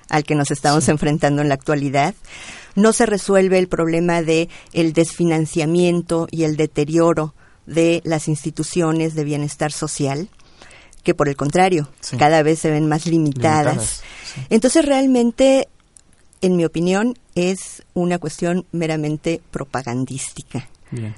al 0.09 0.25
que 0.25 0.35
nos 0.35 0.51
estamos 0.51 0.89
enfrentando 0.89 1.41
en 1.41 1.47
la 1.47 1.55
actualidad, 1.55 2.15
no 2.75 2.91
se 2.91 3.05
resuelve 3.05 3.59
el 3.59 3.69
problema 3.69 4.21
de 4.21 4.49
el 4.73 4.91
desfinanciamiento 4.91 6.27
y 6.31 6.43
el 6.43 6.57
deterioro 6.57 7.33
de 7.65 8.01
las 8.03 8.27
instituciones 8.27 9.15
de 9.15 9.23
bienestar 9.23 9.71
social 9.71 10.27
que 11.09 11.15
por 11.15 11.27
el 11.27 11.35
contrario, 11.35 11.89
cada 12.19 12.43
vez 12.43 12.59
se 12.59 12.69
ven 12.69 12.87
más 12.87 13.07
limitadas. 13.07 14.03
Entonces 14.51 14.85
realmente, 14.85 15.67
en 16.39 16.55
mi 16.55 16.65
opinión, 16.65 17.17
es 17.33 17.81
una 17.95 18.19
cuestión 18.19 18.67
meramente 18.71 19.41
propagandística. 19.49 20.69
Bien. 20.91 21.15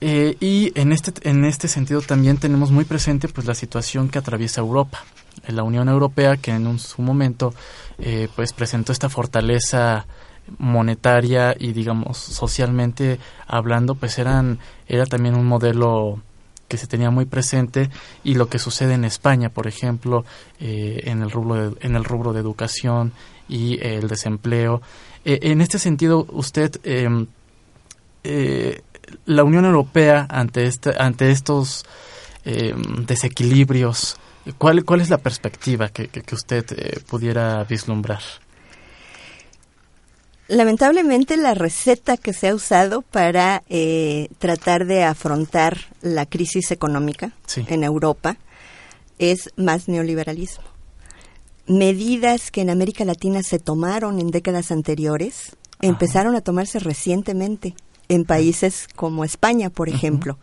Eh, 0.00 0.36
y 0.38 0.70
en 0.78 0.92
este, 0.92 1.28
en 1.28 1.44
este 1.44 1.66
sentido 1.66 2.00
también 2.00 2.36
tenemos 2.36 2.70
muy 2.70 2.84
presente 2.84 3.26
pues 3.26 3.44
la 3.44 3.56
situación 3.56 4.08
que 4.08 4.20
atraviesa 4.20 4.60
Europa. 4.60 5.04
La 5.48 5.64
Unión 5.64 5.88
Europea 5.88 6.36
que 6.36 6.52
en 6.52 6.78
su 6.78 7.02
momento 7.02 7.52
eh, 7.98 8.28
pues 8.36 8.52
presentó 8.52 8.92
esta 8.92 9.08
fortaleza 9.08 10.06
monetaria 10.58 11.56
y 11.58 11.72
digamos 11.72 12.18
socialmente 12.18 13.18
hablando 13.48 13.96
pues 13.96 14.16
eran 14.18 14.60
era 14.86 15.06
también 15.06 15.34
un 15.34 15.46
modelo 15.46 16.22
que 16.70 16.78
se 16.78 16.86
tenía 16.86 17.10
muy 17.10 17.24
presente 17.24 17.90
y 18.22 18.34
lo 18.34 18.48
que 18.48 18.60
sucede 18.60 18.94
en 18.94 19.04
España, 19.04 19.50
por 19.50 19.66
ejemplo, 19.66 20.24
eh, 20.60 21.02
en, 21.04 21.20
el 21.20 21.30
rubro 21.32 21.54
de, 21.56 21.76
en 21.86 21.96
el 21.96 22.04
rubro 22.04 22.32
de 22.32 22.38
educación 22.38 23.12
y 23.48 23.84
el 23.84 24.06
desempleo. 24.06 24.80
Eh, 25.24 25.40
en 25.42 25.60
este 25.60 25.80
sentido, 25.80 26.26
usted, 26.30 26.80
em, 26.84 27.26
eh, 28.22 28.82
la 29.26 29.42
Unión 29.42 29.64
Europea, 29.64 30.28
ante, 30.30 30.66
este, 30.66 30.92
ante 30.96 31.32
estos 31.32 31.84
em, 32.44 33.04
desequilibrios, 33.04 34.16
¿cuál, 34.56 34.84
¿cuál 34.84 35.00
es 35.00 35.10
la 35.10 35.18
perspectiva 35.18 35.88
que, 35.88 36.06
que 36.06 36.34
usted 36.34 36.64
pudiera 37.08 37.64
vislumbrar? 37.64 38.22
Lamentablemente 40.50 41.36
la 41.36 41.54
receta 41.54 42.16
que 42.16 42.32
se 42.32 42.48
ha 42.48 42.54
usado 42.56 43.02
para 43.02 43.62
eh, 43.68 44.26
tratar 44.40 44.84
de 44.84 45.04
afrontar 45.04 45.78
la 46.02 46.26
crisis 46.26 46.72
económica 46.72 47.30
en 47.68 47.84
Europa 47.84 48.36
es 49.20 49.50
más 49.54 49.86
neoliberalismo. 49.86 50.64
Medidas 51.68 52.50
que 52.50 52.62
en 52.62 52.70
América 52.70 53.04
Latina 53.04 53.44
se 53.44 53.60
tomaron 53.60 54.18
en 54.18 54.32
décadas 54.32 54.72
anteriores 54.72 55.56
empezaron 55.80 56.34
a 56.34 56.40
tomarse 56.40 56.80
recientemente 56.80 57.76
en 58.08 58.24
países 58.24 58.88
como 58.96 59.24
España, 59.24 59.70
por 59.70 59.88
ejemplo. 59.88 60.36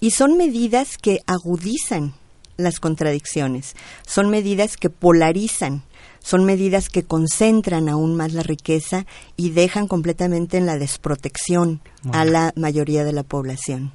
Y 0.00 0.10
son 0.10 0.36
medidas 0.36 0.98
que 0.98 1.20
agudizan 1.28 2.14
las 2.56 2.80
contradicciones, 2.80 3.76
son 4.04 4.28
medidas 4.28 4.76
que 4.76 4.90
polarizan 4.90 5.84
son 6.20 6.44
medidas 6.44 6.88
que 6.88 7.02
concentran 7.02 7.88
aún 7.88 8.16
más 8.16 8.32
la 8.32 8.42
riqueza 8.42 9.06
y 9.36 9.50
dejan 9.50 9.88
completamente 9.88 10.58
en 10.58 10.66
la 10.66 10.78
desprotección 10.78 11.80
a 12.12 12.24
la 12.24 12.52
mayoría 12.56 13.04
de 13.04 13.12
la 13.12 13.22
población. 13.22 13.92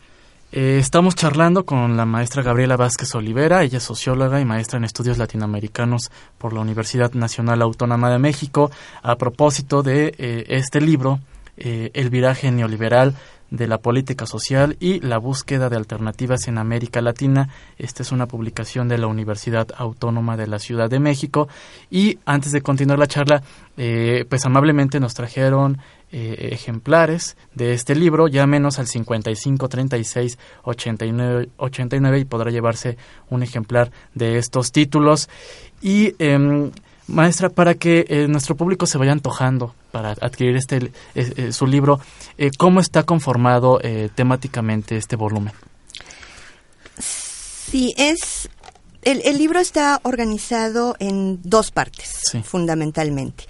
Eh, 0.52 0.78
estamos 0.80 1.16
charlando 1.16 1.66
con 1.66 1.98
la 1.98 2.06
maestra 2.06 2.44
Gabriela 2.44 2.78
Vázquez 2.78 3.14
Olivera, 3.16 3.64
ella 3.64 3.80
es 3.80 3.84
socióloga 3.84 4.40
y 4.40 4.46
maestra 4.46 4.78
en 4.78 4.86
estudios 4.86 5.18
latinoamericanos 5.18 6.12
por 6.38 6.54
la 6.54 6.62
Universidad 6.62 7.14
Nacional 7.14 7.62
Autónoma 7.62 8.10
de 8.10 8.20
México, 8.20 8.72
a 9.02 9.18
propósito 9.18 9.84
de 9.84 10.14
eh, 10.18 10.46
este 10.50 10.82
libro 10.82 11.20
El 11.58 12.10
viraje 12.10 12.52
neoliberal 12.52 13.16
de 13.56 13.68
la 13.68 13.78
política 13.78 14.26
social 14.26 14.78
y 14.80 15.00
la 15.00 15.18
búsqueda 15.18 15.70
de 15.70 15.76
alternativas 15.76 16.48
en 16.48 16.58
América 16.58 17.02
Latina. 17.02 17.50
Esta 17.78 18.04
es 18.04 18.12
una 18.12 18.28
publicación 18.28 18.88
de 18.88 18.98
la 18.98 19.08
Universidad 19.08 19.68
Autónoma 19.78 20.38
de 20.38 20.48
la 20.48 20.60
Ciudad 20.60 20.90
de 20.90 21.00
México. 21.00 21.48
Y 21.90 22.20
antes 22.26 22.52
de 22.52 22.62
continuar 22.62 23.00
la 23.00 23.08
charla, 23.08 23.44
eh, 23.78 24.26
pues 24.30 24.46
amablemente 24.46 25.00
nos 25.00 25.14
trajeron 25.14 25.80
eh, 26.12 26.50
ejemplares 26.54 27.36
de 27.56 27.74
este 27.74 27.96
libro, 27.96 28.28
ya 28.28 28.46
menos 28.46 28.80
al 28.80 28.88
55 28.88 29.68
36 29.68 30.38
89, 30.64 31.50
89 31.58 32.20
y 32.20 32.26
podrá 32.26 32.52
llevarse 32.52 32.98
un 33.30 33.44
ejemplar 33.44 33.92
de 34.14 34.38
estos 34.38 34.72
títulos. 34.72 35.30
Y 35.82 36.16
em, 36.20 36.72
maestra, 37.08 37.50
para 37.50 37.76
que 37.76 38.06
eh, 38.08 38.28
nuestro 38.28 38.56
público 38.56 38.86
se 38.86 38.98
vaya 38.98 39.12
antojando 39.12 39.76
para 39.92 40.12
adquirir 40.12 40.56
este 40.56 40.92
eh, 41.14 41.52
su 41.52 41.68
libro, 41.68 42.00
eh, 42.38 42.52
¿cómo 42.58 42.80
está 42.80 43.04
conformado 43.04 43.80
temáticamente 44.16 44.98
este 44.98 45.16
volumen? 45.16 45.54
Sí, 47.00 47.94
es 47.98 48.50
el, 49.04 49.22
el, 49.26 49.38
libro 49.38 49.60
está 49.60 50.00
organizado 50.04 50.96
en 51.00 51.40
dos 51.44 51.72
partes, 51.72 52.22
fundamentalmente. 52.44 53.46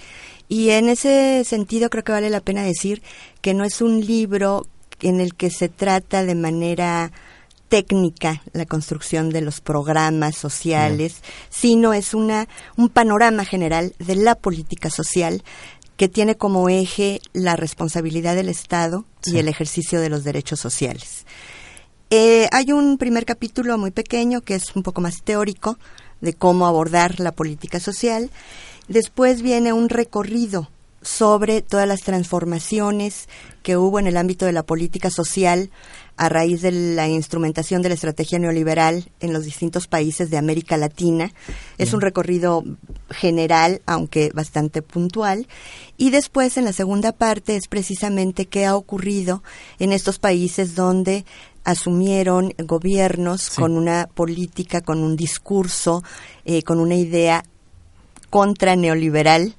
Y 0.48 0.72
en 0.72 0.90
ese 0.90 1.44
sentido 1.46 1.90
creo 1.90 2.04
que 2.04 2.12
vale 2.12 2.30
la 2.30 2.42
pena 2.42 2.64
decir 2.64 3.02
que 3.42 3.54
no 3.54 3.64
es 3.64 3.82
un 3.82 4.06
libro 4.06 4.68
en 5.02 5.20
el 5.22 5.36
que 5.36 5.50
se 5.50 5.70
trata 5.70 6.24
de 6.24 6.36
manera 6.36 7.12
técnica 7.68 8.42
la 8.54 8.66
construcción 8.66 9.30
de 9.30 9.42
los 9.42 9.62
programas 9.62 10.36
sociales, 10.36 11.22
sino 11.50 11.94
es 11.94 12.14
una 12.14 12.48
un 12.78 12.90
panorama 12.90 13.46
general 13.46 13.94
de 14.00 14.16
la 14.16 14.36
política 14.36 14.90
social 14.90 15.44
que 15.98 16.10
tiene 16.10 16.36
como 16.36 16.70
eje 16.70 17.22
la 17.34 17.56
responsabilidad 17.56 18.36
del 18.36 18.50
Estado 18.50 19.06
y 19.26 19.38
el 19.38 19.48
ejercicio 19.48 20.02
de 20.02 20.10
los 20.10 20.24
derechos 20.24 20.60
sociales. 20.60 21.26
Eh, 22.10 22.48
hay 22.52 22.72
un 22.72 22.98
primer 22.98 23.26
capítulo 23.26 23.78
muy 23.78 23.92
pequeño 23.92 24.42
que 24.42 24.56
es 24.56 24.76
un 24.76 24.84
poco 24.84 25.02
más 25.02 25.24
teórico 25.24 25.80
de 26.22 26.34
cómo 26.34 26.68
abordar 26.68 27.20
la 27.20 27.32
política 27.32 27.80
social. 27.80 28.30
Después 28.88 29.42
viene 29.42 29.74
un 29.74 29.90
recorrido 29.90 30.70
sobre 31.06 31.62
todas 31.62 31.88
las 31.88 32.02
transformaciones 32.02 33.30
que 33.62 33.78
hubo 33.78 34.00
en 34.00 34.08
el 34.08 34.18
ámbito 34.18 34.48
de 34.48 34.52
la 34.54 34.64
política 34.64 35.12
social 35.12 35.70
a 36.18 36.30
raíz 36.30 36.64
de 36.64 36.72
la 36.72 37.08
instrumentación 37.08 37.84
de 37.84 37.90
la 37.90 37.96
estrategia 37.96 38.40
neoliberal 38.40 39.12
en 39.20 39.32
los 39.32 39.44
distintos 39.44 39.86
países 39.86 40.32
de 40.32 40.38
América 40.38 40.78
Latina. 40.78 41.32
Es 41.78 41.94
un 41.94 42.02
recorrido 42.02 42.64
general, 43.12 43.82
aunque 43.86 44.32
bastante 44.34 44.82
puntual. 44.82 45.48
Y 45.96 46.10
después, 46.10 46.58
en 46.58 46.66
la 46.66 46.74
segunda 46.74 47.12
parte, 47.12 47.56
es 47.56 47.68
precisamente 47.68 48.48
qué 48.48 48.66
ha 48.66 48.76
ocurrido 48.76 49.44
en 49.78 49.92
estos 49.92 50.18
países 50.18 50.74
donde 50.74 51.24
asumieron 51.66 52.54
gobiernos 52.58 53.52
con 53.52 53.78
una 53.78 54.08
política, 54.12 54.82
con 54.82 55.04
un 55.04 55.16
discurso, 55.16 56.04
eh, 56.46 56.64
con 56.64 56.80
una 56.80 56.96
idea 56.96 57.44
contra 58.32 58.76
neoliberal, 58.76 59.56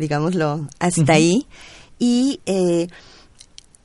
digámoslo 0.00 0.66
hasta 0.80 1.12
ahí. 1.12 1.46
Y 1.98 2.40
eh, 2.46 2.88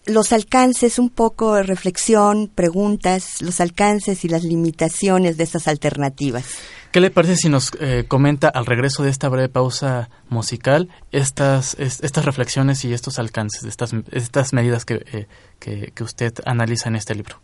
los 0.05 0.31
alcances, 0.34 1.00
un 1.00 1.10
poco 1.10 1.55
de 1.55 1.63
reflexión, 1.63 2.50
preguntas, 2.53 3.41
los 3.41 3.60
alcances 3.60 4.24
y 4.25 4.29
las 4.29 4.43
limitaciones 4.43 5.38
de 5.38 5.43
estas 5.43 5.67
alternativas. 5.67 6.45
¿Qué 6.91 7.01
le 7.01 7.12
parece 7.12 7.36
si 7.36 7.50
nos 7.50 7.72
eh, 7.79 8.05
comenta 8.07 8.48
al 8.48 8.65
regreso 8.65 9.03
de 9.03 9.10
esta 9.10 9.27
breve 9.27 9.50
pausa 9.50 10.10
musical 10.29 10.89
estas, 11.12 11.75
estas 11.77 12.24
reflexiones 12.24 12.86
y 12.86 12.93
estos 12.93 13.19
alcances, 13.19 13.63
estas, 13.65 13.91
estas 14.12 14.53
medidas 14.53 14.86
eh, 14.88 15.27
que, 15.60 15.91
que 15.93 16.03
usted 16.03 16.34
analiza 16.45 16.88
en 16.88 16.95
este 16.95 17.15
libro? 17.15 17.41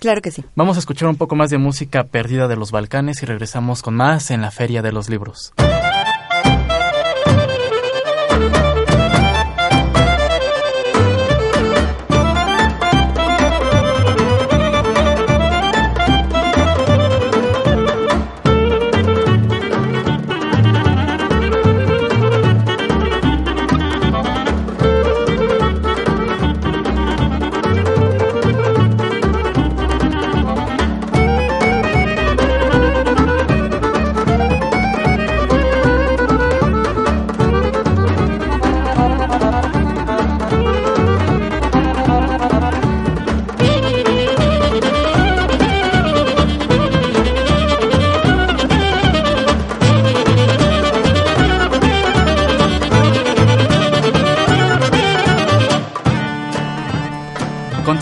Claro 0.00 0.20
que 0.20 0.30
sí. 0.30 0.44
Vamos 0.54 0.76
a 0.76 0.80
escuchar 0.80 1.08
un 1.08 1.16
poco 1.16 1.36
más 1.36 1.50
de 1.50 1.58
música 1.58 2.04
perdida 2.04 2.48
de 2.48 2.56
los 2.56 2.70
Balcanes 2.70 3.22
y 3.22 3.26
regresamos 3.26 3.82
con 3.82 3.94
más 3.94 4.30
en 4.30 4.40
la 4.40 4.50
Feria 4.50 4.82
de 4.82 4.92
los 4.92 5.08
Libros. 5.08 5.52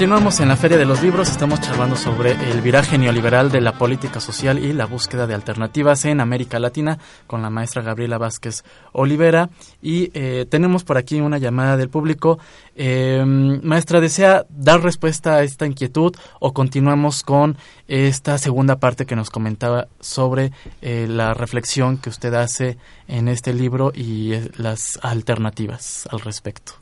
Continuamos 0.07 0.39
en 0.39 0.47
la 0.47 0.57
Feria 0.57 0.79
de 0.79 0.85
los 0.85 1.03
Libros, 1.03 1.29
estamos 1.29 1.61
charlando 1.61 1.97
sobre 1.97 2.31
el 2.31 2.61
viraje 2.61 2.97
neoliberal 2.97 3.51
de 3.51 3.61
la 3.61 3.73
política 3.73 4.21
social 4.21 4.57
y 4.65 4.73
la 4.73 4.87
búsqueda 4.87 5.27
de 5.27 5.35
alternativas 5.35 6.05
en 6.05 6.21
América 6.21 6.61
Latina 6.61 7.01
con 7.27 7.43
la 7.43 7.51
maestra 7.51 7.83
Gabriela 7.83 8.17
Vázquez 8.17 8.63
Olivera 8.93 9.51
y 9.83 10.13
eh, 10.15 10.47
tenemos 10.49 10.85
por 10.85 10.97
aquí 10.97 11.21
una 11.21 11.39
llamada 11.39 11.77
del 11.77 11.89
público. 11.89 12.39
Eh, 12.77 13.25
maestra, 13.27 14.01
¿desea 14.01 14.47
dar 14.49 14.81
respuesta 14.81 15.35
a 15.35 15.43
esta 15.43 15.67
inquietud 15.67 16.15
o 16.39 16.53
continuamos 16.53 17.25
con 17.25 17.57
esta 17.89 18.39
segunda 18.39 18.77
parte 18.77 19.07
que 19.07 19.17
nos 19.17 19.31
comentaba 19.31 19.89
sobre 19.99 20.53
eh, 20.83 21.09
la 21.11 21.35
reflexión 21.35 21.99
que 21.99 22.11
usted 22.11 22.33
hace 22.35 22.79
en 23.09 23.27
este 23.27 23.53
libro 23.53 23.91
y 23.93 24.35
las 24.57 25.01
alternativas 25.03 26.09
al 26.13 26.21
respecto? 26.21 26.75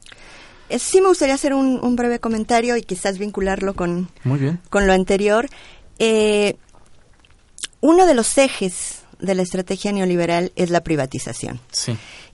Eh, 0.68 0.78
sí 0.78 1.00
me 1.00 1.08
gustaría 1.08 1.34
hacer 1.34 1.54
un, 1.54 1.96
breve 1.96 2.18
comentario 2.18 2.76
y 2.76 2.82
quizás 2.82 3.18
vincularlo 3.18 3.74
con, 3.74 4.08
con 4.70 4.86
lo 4.86 4.92
anterior. 4.92 5.48
Eh, 5.98 6.56
uno 7.80 8.06
de 8.06 8.14
los 8.14 8.38
ejes 8.38 9.04
de 9.20 9.34
la 9.34 9.42
estrategia 9.42 9.92
neoliberal 9.92 10.52
es 10.56 10.70
la 10.70 10.82
privatización. 10.82 11.60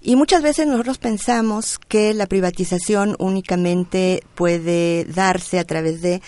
Y 0.01 0.17
muchas 0.17 0.43
veces 0.43 0.67
nosotros 0.67 0.99
pensamos 0.99 1.79
que 1.79 2.15
la 2.15 2.27
privatización 2.27 3.17
únicamente 3.19 4.23
puede 4.35 5.05
darse 5.05 5.59
a 5.59 5.65
través 5.65 6.03
de 6.03 6.23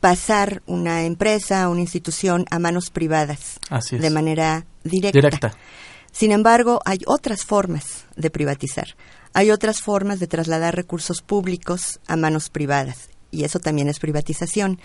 pasar 0.00 0.62
una 0.66 1.04
empresa, 1.04 1.68
una 1.68 1.80
institución 1.80 2.46
a 2.50 2.58
manos 2.58 2.90
privadas 2.90 3.60
de 3.90 4.10
manera 4.10 4.66
directa. 4.82 5.52
Sin 6.12 6.32
embargo, 6.32 6.80
hay 6.84 6.98
otras 7.06 7.44
formas 7.44 8.04
de 8.16 8.30
privatizar. 8.30 8.96
Hay 9.32 9.50
otras 9.50 9.80
formas 9.80 10.18
de 10.18 10.26
trasladar 10.26 10.74
recursos 10.74 11.22
públicos 11.22 12.00
a 12.06 12.16
manos 12.16 12.50
privadas 12.50 13.10
y 13.30 13.44
eso 13.44 13.60
también 13.60 13.88
es 13.88 13.98
privatización. 13.98 14.80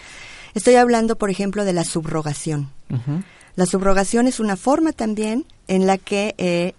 Estoy 0.54 0.76
hablando, 0.76 1.18
por 1.18 1.30
ejemplo, 1.30 1.66
de 1.66 1.74
la 1.74 1.84
subrogación. 1.84 2.72
La 3.56 3.66
subrogación 3.66 4.28
es 4.28 4.40
una 4.40 4.56
forma 4.56 4.92
también 4.92 5.46
en 5.68 5.88
la 5.88 5.98
que 5.98 6.36
eh, 6.38 6.74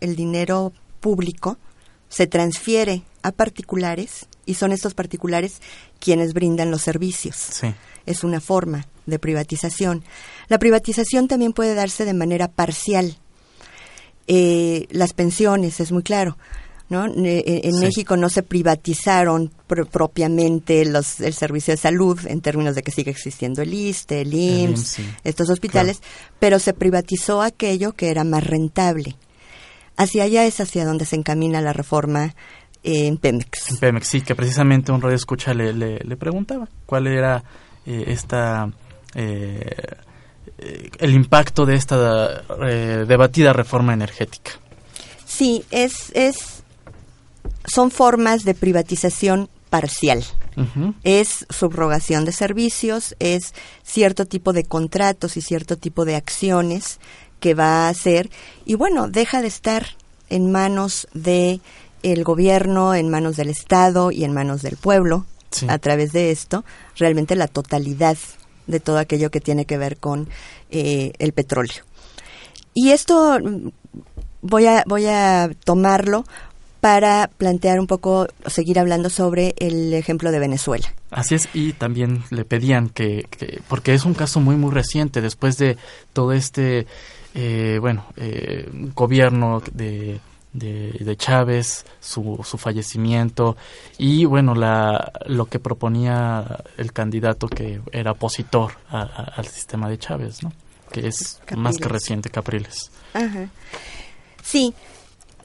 el 0.00 0.16
dinero 0.16 0.72
público 1.00 1.58
se 2.08 2.26
transfiere 2.26 3.02
a 3.22 3.32
particulares 3.32 4.26
y 4.46 4.54
son 4.54 4.72
estos 4.72 4.94
particulares 4.94 5.60
quienes 5.98 6.32
brindan 6.32 6.70
los 6.70 6.82
servicios. 6.82 7.60
Es 8.06 8.24
una 8.24 8.40
forma 8.40 8.86
de 9.06 9.18
privatización. 9.18 10.02
La 10.48 10.58
privatización 10.58 11.28
también 11.28 11.52
puede 11.52 11.74
darse 11.74 12.04
de 12.04 12.14
manera 12.14 12.48
parcial. 12.48 13.16
Eh, 14.26 14.86
las 14.90 15.12
pensiones, 15.12 15.80
es 15.80 15.92
muy 15.92 16.02
claro. 16.02 16.38
¿No? 16.90 17.06
En 17.06 17.80
México 17.80 18.16
no 18.16 18.28
se 18.28 18.42
privatizaron 18.42 19.50
propiamente 19.66 20.84
los, 20.84 21.20
el 21.20 21.32
servicio 21.32 21.72
de 21.72 21.78
salud 21.78 22.18
en 22.26 22.40
términos 22.40 22.74
de 22.74 22.82
que 22.82 22.90
sigue 22.90 23.12
existiendo 23.12 23.62
el 23.62 23.72
ISTE, 23.72 24.22
el 24.22 24.34
IMSS, 24.34 25.00
estos 25.22 25.48
hospitales, 25.48 26.02
pero 26.40 26.58
se 26.58 26.74
privatizó 26.74 27.42
aquello 27.42 27.92
que 27.92 28.10
era 28.10 28.24
más 28.24 28.44
rentable. 28.44 29.16
Hacia 29.96 30.24
allá 30.24 30.44
es 30.46 30.60
hacia 30.60 30.84
donde 30.84 31.04
se 31.04 31.14
encamina 31.14 31.60
la 31.60 31.72
reforma 31.72 32.34
en 32.82 33.18
Pemex. 33.18 33.70
En 33.70 33.76
Pemex, 33.78 34.08
sí, 34.08 34.22
que 34.22 34.34
precisamente 34.34 34.90
un 34.90 35.00
radio 35.00 35.16
escucha 35.16 35.54
le, 35.54 35.72
le, 35.72 36.16
preguntaba 36.16 36.68
cuál 36.86 37.06
era 37.06 37.44
eh, 37.86 38.04
esta... 38.08 38.68
Eh, 39.14 39.64
eh, 40.58 40.90
el 40.98 41.14
impacto 41.14 41.64
de 41.66 41.76
esta 41.76 42.42
debatida 43.04 43.52
reforma 43.52 43.92
energética. 43.94 44.52
Sí, 45.24 45.64
es, 45.70 46.10
es 46.14 46.59
son 47.64 47.90
formas 47.90 48.44
de 48.44 48.54
privatización 48.54 49.48
parcial. 49.68 50.24
Es 51.04 51.46
subrogación 51.48 52.26
de 52.26 52.32
servicios, 52.32 53.14
es 53.18 53.54
cierto 53.82 54.26
tipo 54.26 54.52
de 54.52 54.64
contratos 54.64 55.38
y 55.38 55.40
cierto 55.40 55.78
tipo 55.78 56.04
de 56.04 56.16
acciones 56.16 56.98
que 57.38 57.54
va 57.54 57.86
a 57.86 57.88
hacer 57.88 58.28
y 58.66 58.74
bueno, 58.74 59.08
deja 59.08 59.40
de 59.40 59.48
estar 59.48 59.86
en 60.28 60.52
manos 60.52 61.08
de 61.14 61.60
el 62.02 62.24
gobierno, 62.24 62.94
en 62.94 63.08
manos 63.08 63.36
del 63.36 63.48
Estado 63.48 64.10
y 64.10 64.24
en 64.24 64.34
manos 64.34 64.60
del 64.60 64.76
pueblo 64.76 65.24
a 65.68 65.78
través 65.78 66.12
de 66.12 66.30
esto, 66.30 66.64
realmente 66.96 67.34
la 67.36 67.48
totalidad 67.48 68.16
de 68.66 68.80
todo 68.80 68.98
aquello 68.98 69.30
que 69.30 69.40
tiene 69.40 69.64
que 69.64 69.78
ver 69.78 69.96
con 69.96 70.28
eh, 70.70 71.12
el 71.18 71.32
petróleo. 71.32 71.84
Y 72.72 72.90
esto 72.90 73.38
mm, 73.42 73.68
voy 74.42 74.66
a, 74.66 74.84
voy 74.86 75.06
a 75.06 75.50
tomarlo 75.64 76.24
para 76.80 77.28
plantear 77.36 77.78
un 77.78 77.86
poco, 77.86 78.26
seguir 78.46 78.78
hablando 78.78 79.10
sobre 79.10 79.54
el 79.58 79.92
ejemplo 79.92 80.32
de 80.32 80.38
Venezuela. 80.38 80.92
Así 81.10 81.34
es, 81.34 81.48
y 81.52 81.74
también 81.74 82.24
le 82.30 82.44
pedían 82.44 82.88
que, 82.88 83.26
porque 83.68 83.94
es 83.94 84.04
un 84.04 84.14
caso 84.14 84.40
muy, 84.40 84.56
muy 84.56 84.70
reciente, 84.70 85.20
después 85.20 85.58
de 85.58 85.76
todo 86.12 86.32
este, 86.32 86.86
eh, 87.34 87.78
bueno, 87.80 88.06
eh, 88.16 88.68
gobierno 88.94 89.62
de, 89.72 90.20
de, 90.52 91.16
Chávez, 91.16 91.84
su, 92.00 92.40
su 92.44 92.56
fallecimiento 92.56 93.56
y, 93.98 94.24
bueno, 94.24 94.54
la, 94.54 95.12
lo 95.26 95.46
que 95.46 95.58
proponía 95.58 96.62
el 96.78 96.92
candidato 96.92 97.48
que 97.48 97.80
era 97.92 98.12
opositor 98.12 98.72
al 98.90 99.46
sistema 99.46 99.88
de 99.90 99.98
Chávez, 99.98 100.42
¿no? 100.42 100.52
Que 100.90 101.06
es 101.06 101.40
más 101.56 101.76
que 101.76 101.88
reciente, 101.88 102.30
Capriles. 102.30 102.90
Ajá. 103.14 103.48
Sí, 104.42 104.74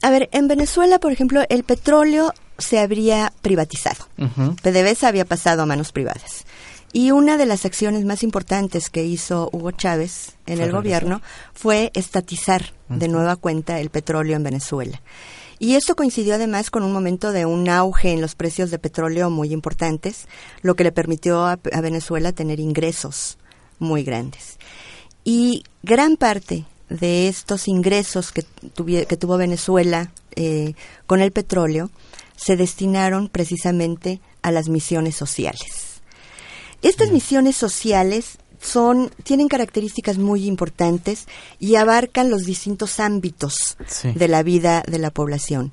a 0.06 0.10
ver, 0.10 0.28
en 0.30 0.46
Venezuela, 0.46 1.00
por 1.00 1.10
ejemplo, 1.10 1.42
el 1.48 1.64
petróleo 1.64 2.32
se 2.58 2.78
habría 2.78 3.32
privatizado. 3.42 4.06
PDVSA 4.62 5.08
había 5.08 5.24
pasado 5.24 5.62
a 5.62 5.66
manos 5.66 5.90
privadas. 5.90 6.44
Y 6.92 7.10
una 7.10 7.36
de 7.36 7.44
las 7.44 7.64
acciones 7.64 8.04
más 8.04 8.22
importantes 8.22 8.88
que 8.88 9.04
hizo 9.04 9.50
Hugo 9.52 9.72
Chávez 9.72 10.36
en 10.46 10.60
el 10.60 10.70
gobierno 10.70 11.22
fue 11.54 11.90
estatizar 11.94 12.72
de 12.88 13.08
nueva 13.08 13.34
cuenta 13.34 13.80
el 13.80 13.90
petróleo 13.90 14.36
en 14.36 14.44
Venezuela. 14.44 15.02
Y 15.58 15.74
esto 15.74 15.96
coincidió 15.96 16.36
además 16.36 16.70
con 16.70 16.84
un 16.84 16.92
momento 16.92 17.32
de 17.32 17.44
un 17.44 17.68
auge 17.68 18.12
en 18.12 18.20
los 18.20 18.36
precios 18.36 18.70
de 18.70 18.78
petróleo 18.78 19.28
muy 19.28 19.52
importantes, 19.52 20.28
lo 20.62 20.76
que 20.76 20.84
le 20.84 20.92
permitió 20.92 21.46
a, 21.46 21.56
Venezuela 21.56 22.30
tener 22.30 22.60
ingresos 22.60 23.38
muy 23.80 24.04
grandes. 24.04 24.56
Y 25.24 25.64
gran 25.82 26.16
parte 26.16 26.64
de 26.88 27.28
estos 27.28 27.68
ingresos 27.68 28.32
que, 28.32 28.44
que 29.06 29.16
tuvo 29.16 29.36
Venezuela 29.36 30.10
eh, 30.34 30.74
con 31.06 31.20
el 31.20 31.32
petróleo 31.32 31.90
se 32.36 32.56
destinaron 32.56 33.28
precisamente 33.28 34.20
a 34.42 34.52
las 34.52 34.68
misiones 34.68 35.16
sociales. 35.16 36.02
Estas 36.82 37.10
misiones 37.10 37.56
sociales 37.56 38.38
son, 38.60 39.10
tienen 39.22 39.48
características 39.48 40.18
muy 40.18 40.46
importantes 40.46 41.26
y 41.58 41.76
abarcan 41.76 42.30
los 42.30 42.42
distintos 42.42 43.00
ámbitos 43.00 43.76
de 44.02 44.28
la 44.28 44.42
vida 44.42 44.82
de 44.86 44.98
la 44.98 45.10
población. 45.10 45.72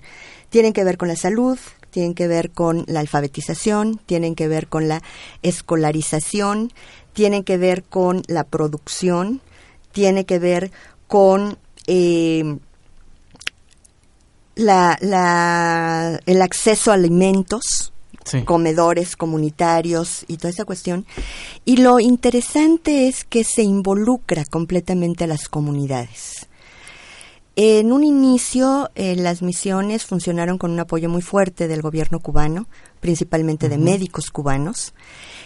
Tienen 0.50 0.74
que 0.74 0.84
ver 0.84 0.98
con 0.98 1.10
la 1.10 1.16
salud, 1.16 1.60
tienen 1.90 2.14
que 2.14 2.28
ver 2.28 2.52
con 2.52 2.86
la 2.88 3.02
alfabetización, 3.02 4.00
tienen 4.06 4.36
que 4.36 4.48
ver 4.48 4.68
con 4.68 4.88
la 4.88 5.02
escolarización, 5.42 6.72
tienen 7.14 7.44
que 7.44 7.58
ver 7.58 7.84
con 7.84 8.24
la 8.28 8.44
producción, 8.44 9.42
tiene 9.92 10.26
que 10.26 10.40
ver 10.40 10.72
con 11.14 11.60
eh, 11.86 12.58
la, 14.56 16.20
el 16.26 16.42
acceso 16.42 16.90
a 16.90 16.96
alimentos, 16.96 17.94
comedores 18.46 19.16
comunitarios 19.16 20.26
y 20.28 20.38
toda 20.38 20.50
esa 20.50 20.66
cuestión. 20.66 21.06
Y 21.66 21.78
lo 21.78 22.00
interesante 22.00 23.08
es 23.08 23.26
que 23.26 23.44
se 23.44 23.62
involucra 23.62 24.44
completamente 24.46 25.26
a 25.26 25.28
las 25.28 25.50
comunidades. 25.50 26.48
En 27.56 27.92
un 27.92 28.04
inicio, 28.04 28.90
eh, 28.96 29.16
las 29.16 29.44
misiones 29.44 30.06
funcionaron 30.06 30.58
con 30.58 30.72
un 30.72 30.80
apoyo 30.80 31.08
muy 31.08 31.22
fuerte 31.22 31.68
del 31.68 31.84
gobierno 31.84 32.20
cubano, 32.20 32.68
principalmente 33.00 33.70
de 33.70 33.78
médicos 33.78 34.32
cubanos, 34.32 34.96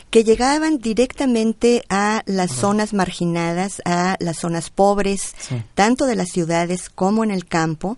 que 0.10 0.24
llegaban 0.24 0.78
directamente 0.78 1.84
a 1.90 2.24
las 2.26 2.52
zonas 2.52 2.94
marginadas, 2.94 3.82
a 3.84 4.16
las 4.22 4.38
zonas 4.38 4.70
pobres, 4.70 5.36
tanto 5.74 6.06
de 6.06 6.16
las 6.16 6.30
ciudades 6.30 6.90
como 6.90 7.26
en 7.26 7.32
el 7.32 7.46
campo. 7.46 7.98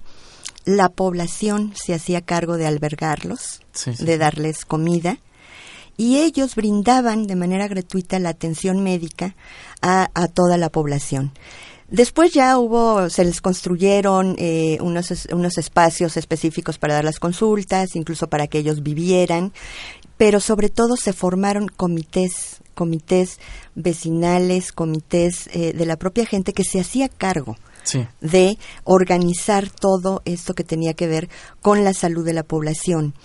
La 0.66 0.90
población 0.90 1.74
se 1.76 1.94
hacía 1.94 2.22
cargo 2.22 2.58
de 2.58 2.66
albergarlos, 2.66 3.62
de 4.00 4.18
darles 4.18 4.66
comida, 4.66 5.20
y 5.98 6.20
ellos 6.20 6.56
brindaban 6.56 7.28
de 7.28 7.36
manera 7.36 7.68
gratuita 7.68 8.20
la 8.20 8.30
atención 8.30 8.82
médica 8.82 9.36
a, 9.82 10.08
toda 10.34 10.58
la 10.58 10.70
población. 10.70 11.34
Después 11.92 12.34
ya 12.34 12.58
hubo, 12.60 13.10
se 13.10 13.26
les 13.26 13.42
construyeron 13.42 14.36
eh, 14.38 14.78
unos, 14.82 15.28
unos 15.32 15.58
espacios 15.58 16.18
específicos 16.18 16.78
para 16.78 16.94
dar 16.94 17.04
las 17.04 17.20
consultas, 17.20 17.96
incluso 17.96 18.28
para 18.28 18.48
que 18.48 18.60
ellos 18.60 18.84
vivieran, 18.84 19.54
pero 20.16 20.40
sobre 20.40 20.70
todo 20.70 20.98
se 20.98 21.14
formaron 21.14 21.68
comités, 21.68 22.62
comités 22.76 23.40
vecinales, 23.74 24.72
comités 24.72 25.48
eh, 25.54 25.74
de 25.74 25.86
la 25.86 25.98
propia 25.98 26.26
gente 26.26 26.54
que 26.54 26.64
se 26.64 26.80
hacía 26.80 27.10
cargo 27.10 27.58
de 28.22 28.60
organizar 28.84 29.70
todo 29.70 30.22
esto 30.26 30.54
que 30.54 30.64
tenía 30.64 30.94
que 30.94 31.08
ver 31.08 31.28
con 31.62 31.84
la 31.84 31.94
salud 31.94 32.24
de 32.24 32.34
la 32.34 32.44
población, 32.44 33.16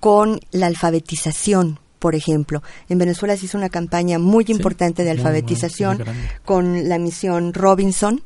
con 0.00 0.40
la 0.50 0.66
alfabetización, 0.66 1.78
por 2.02 2.16
ejemplo. 2.16 2.64
En 2.88 2.98
Venezuela 2.98 3.36
se 3.36 3.46
hizo 3.46 3.56
una 3.56 3.68
campaña 3.68 4.18
muy 4.18 4.44
importante 4.48 5.04
de 5.04 5.12
alfabetización 5.12 6.02
con 6.44 6.88
la 6.88 6.98
misión 6.98 7.54
Robinson, 7.54 8.20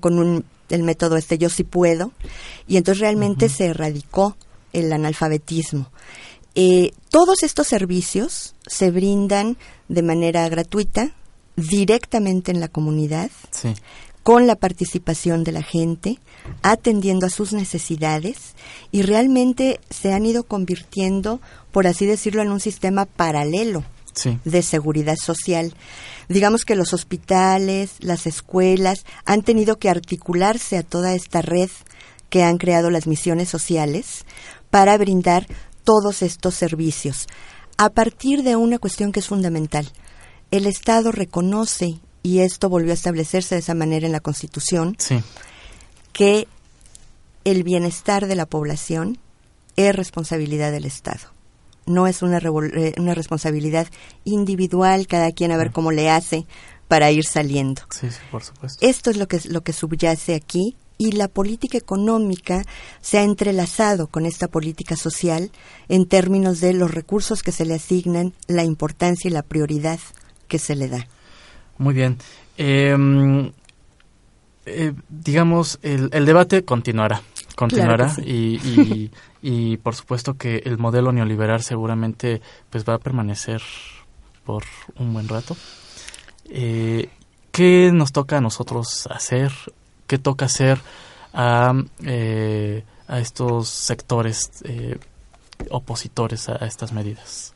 con 0.00 0.44
el 0.68 0.82
método 0.84 1.16
este 1.16 1.36
Yo 1.36 1.50
sí 1.50 1.64
puedo, 1.64 2.12
y 2.68 2.76
entonces 2.76 3.00
realmente 3.00 3.48
se 3.48 3.66
erradicó 3.66 4.36
el 4.72 4.92
analfabetismo. 4.92 5.90
Eh, 6.54 6.92
todos 7.10 7.42
estos 7.42 7.66
servicios 7.66 8.54
se 8.68 8.92
brindan 8.92 9.56
de 9.88 10.02
manera 10.02 10.48
gratuita, 10.48 11.10
directamente 11.56 12.52
en 12.52 12.60
la 12.60 12.68
comunidad, 12.68 13.32
con 14.22 14.46
la 14.46 14.56
participación 14.56 15.44
de 15.44 15.52
la 15.52 15.62
gente, 15.62 16.18
atendiendo 16.62 17.26
a 17.26 17.30
sus 17.30 17.52
necesidades 17.52 18.54
y 18.90 19.02
realmente 19.02 19.80
se 19.90 20.12
han 20.12 20.26
ido 20.26 20.44
convirtiendo, 20.44 21.40
por 21.72 21.86
así 21.86 22.06
decirlo, 22.06 22.42
en 22.42 22.50
un 22.50 22.60
sistema 22.60 23.06
paralelo 23.06 23.84
de 24.44 24.62
seguridad 24.62 25.16
social. 25.16 25.74
Digamos 26.28 26.64
que 26.64 26.76
los 26.76 26.92
hospitales, 26.92 27.94
las 28.00 28.26
escuelas 28.26 29.04
han 29.24 29.42
tenido 29.42 29.78
que 29.78 29.88
articularse 29.88 30.76
a 30.76 30.82
toda 30.82 31.14
esta 31.14 31.42
red 31.42 31.70
que 32.28 32.42
han 32.42 32.58
creado 32.58 32.90
las 32.90 33.06
misiones 33.06 33.48
sociales 33.48 34.24
para 34.70 34.96
brindar 34.98 35.46
todos 35.84 36.22
estos 36.22 36.54
servicios 36.54 37.26
a 37.76 37.90
partir 37.90 38.42
de 38.42 38.56
una 38.56 38.78
cuestión 38.78 39.12
que 39.12 39.20
es 39.20 39.26
fundamental. 39.26 39.90
El 40.50 40.66
Estado 40.66 41.10
reconoce, 41.10 42.00
y 42.22 42.40
esto 42.40 42.68
volvió 42.68 42.92
a 42.92 42.94
establecerse 42.94 43.54
de 43.54 43.60
esa 43.60 43.74
manera 43.74 44.06
en 44.06 44.12
la 44.12 44.20
Constitución, 44.20 44.96
que 46.12 46.46
el 47.44 47.62
bienestar 47.62 48.26
de 48.26 48.36
la 48.36 48.46
población 48.46 49.18
es 49.76 49.94
responsabilidad 49.94 50.70
del 50.72 50.84
Estado. 50.84 51.32
No 51.86 52.06
es 52.06 52.22
una, 52.22 52.38
eh, 52.38 52.94
una 52.98 53.14
responsabilidad 53.14 53.88
individual, 54.24 55.06
cada 55.08 55.32
quien 55.32 55.50
a 55.50 55.56
ver 55.56 55.72
cómo 55.72 55.90
le 55.90 56.10
hace 56.10 56.46
para 56.86 57.10
ir 57.10 57.24
saliendo. 57.24 57.82
Esto 58.80 59.10
es 59.10 59.16
lo 59.16 59.26
que, 59.26 59.40
lo 59.46 59.62
que 59.62 59.72
subyace 59.72 60.34
aquí 60.34 60.76
y 60.98 61.12
la 61.12 61.26
política 61.26 61.78
económica 61.78 62.64
se 63.00 63.18
ha 63.18 63.24
entrelazado 63.24 64.06
con 64.06 64.26
esta 64.26 64.46
política 64.46 64.94
social 64.94 65.50
en 65.88 66.06
términos 66.06 66.60
de 66.60 66.74
los 66.74 66.92
recursos 66.92 67.42
que 67.42 67.50
se 67.50 67.64
le 67.64 67.74
asignan, 67.74 68.34
la 68.46 68.62
importancia 68.62 69.28
y 69.28 69.32
la 69.32 69.42
prioridad 69.42 69.98
que 70.46 70.60
se 70.60 70.76
le 70.76 70.88
da. 70.88 71.08
Muy 71.82 71.94
bien. 71.94 72.16
Em, 72.56 73.50
eh, 74.66 74.92
digamos, 75.08 75.80
el, 75.82 76.24
debate 76.24 76.64
continuará. 76.64 77.22
Continuará 77.56 78.14
y, 78.24 79.10
y, 79.42 79.76
por 79.78 79.96
supuesto 79.96 80.34
que 80.34 80.62
el 80.64 80.78
modelo 80.78 81.10
neoliberal 81.12 81.62
seguramente 81.62 82.40
pues 82.70 82.84
va 82.88 82.94
a 82.94 82.98
permanecer 82.98 83.60
por 84.44 84.62
un 84.96 85.12
buen 85.12 85.26
rato. 85.26 85.56
Eh, 86.48 87.08
¿Qué 87.50 87.90
nos 87.92 88.12
toca 88.12 88.38
a 88.38 88.40
nosotros 88.40 89.08
hacer 89.10 89.52
qué 90.06 90.18
toca 90.18 90.44
hacer 90.44 90.78
a, 91.32 91.72
eh, 92.04 92.84
a 93.08 93.18
estos 93.18 93.68
sectores 93.68 94.50
eh, 94.64 94.98
opositores 95.70 96.48
a, 96.48 96.56
estas 96.66 96.92
medidas? 96.92 97.52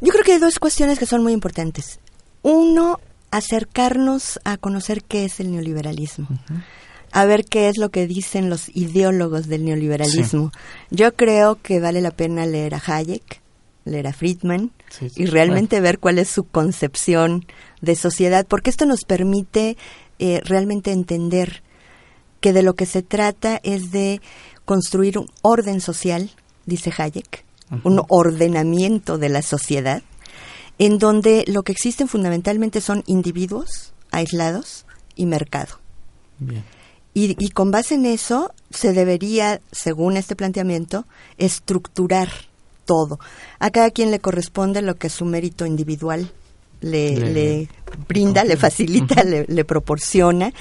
Yo 0.00 0.12
creo 0.12 0.24
que 0.24 0.32
hay 0.32 0.38
dos 0.38 0.58
cuestiones 0.58 0.98
que 0.98 1.06
son 1.06 1.22
muy 1.22 1.32
importantes. 1.32 2.00
Uno, 2.48 3.00
acercarnos 3.32 4.38
a 4.44 4.56
conocer 4.56 5.02
qué 5.02 5.24
es 5.24 5.40
el 5.40 5.50
neoliberalismo. 5.50 6.28
a 7.10 7.24
ver 7.24 7.44
qué 7.44 7.68
es 7.68 7.76
lo 7.76 7.88
que 7.88 8.06
dicen 8.06 8.50
los 8.50 8.68
ideólogos 8.68 9.48
del 9.48 9.64
neoliberalismo. 9.64 10.52
Yo 10.90 11.14
creo 11.14 11.56
que 11.60 11.80
vale 11.80 12.00
la 12.00 12.12
pena 12.12 12.46
leer 12.46 12.74
a 12.74 12.82
Hayek, 12.84 13.40
leer 13.84 14.06
a 14.06 14.12
Friedman 14.12 14.70
y 15.16 15.26
realmente 15.26 15.80
ver 15.80 15.98
cuál 15.98 16.18
es 16.18 16.28
su 16.28 16.44
concepción 16.44 17.46
de 17.80 17.96
sociedad, 17.96 18.46
porque 18.46 18.70
esto 18.70 18.86
nos 18.86 19.04
permite 19.04 19.76
eh, 20.20 20.40
realmente 20.44 20.92
entender 20.92 21.62
que 22.40 22.52
de 22.52 22.62
lo 22.62 22.74
que 22.74 22.86
se 22.86 23.02
trata 23.02 23.60
es 23.64 23.90
de 23.90 24.20
construir 24.64 25.18
un 25.18 25.28
orden 25.42 25.80
social, 25.80 26.30
dice 26.64 26.92
Hayek, 26.96 27.44
un 27.82 28.02
ordenamiento 28.08 29.18
de 29.18 29.30
la 29.30 29.42
sociedad, 29.42 30.02
en 30.78 30.98
donde 30.98 31.44
lo 31.46 31.62
que 31.62 31.72
existen 31.72 32.08
fundamentalmente 32.08 32.80
son 32.80 33.02
individuos 33.06 33.92
aislados 34.10 34.84
y 35.14 35.26
mercado. 35.26 35.78
Y, 37.14 37.34
y, 37.42 37.48
con 37.50 37.70
base 37.70 37.94
en 37.94 38.04
eso 38.04 38.52
se 38.70 38.92
debería, 38.92 39.60
según 39.72 40.18
este 40.18 40.36
planteamiento, 40.36 41.06
estructurar 41.38 42.28
todo. 42.84 43.18
A 43.58 43.70
cada 43.70 43.90
quien 43.90 44.10
le 44.10 44.20
corresponde 44.20 44.82
lo 44.82 44.96
que 44.96 45.08
su 45.08 45.24
mérito 45.24 45.64
individual 45.64 46.30
le, 46.80 47.68
brinda, 48.08 48.44
le 48.44 48.56
facilita, 48.56 49.22
le, 49.24 49.64
proporciona. 49.64 50.52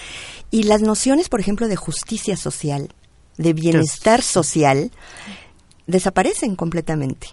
Y 0.52 0.64
las 0.64 0.82
nociones, 0.82 1.30
por 1.30 1.40
ejemplo, 1.40 1.68
de 1.68 1.76
justicia 1.76 2.38
social, 2.38 2.90
de 3.38 3.54
bienestar 3.54 4.22
social, 4.22 4.92
desaparecen 5.88 6.56
completamente. 6.56 7.28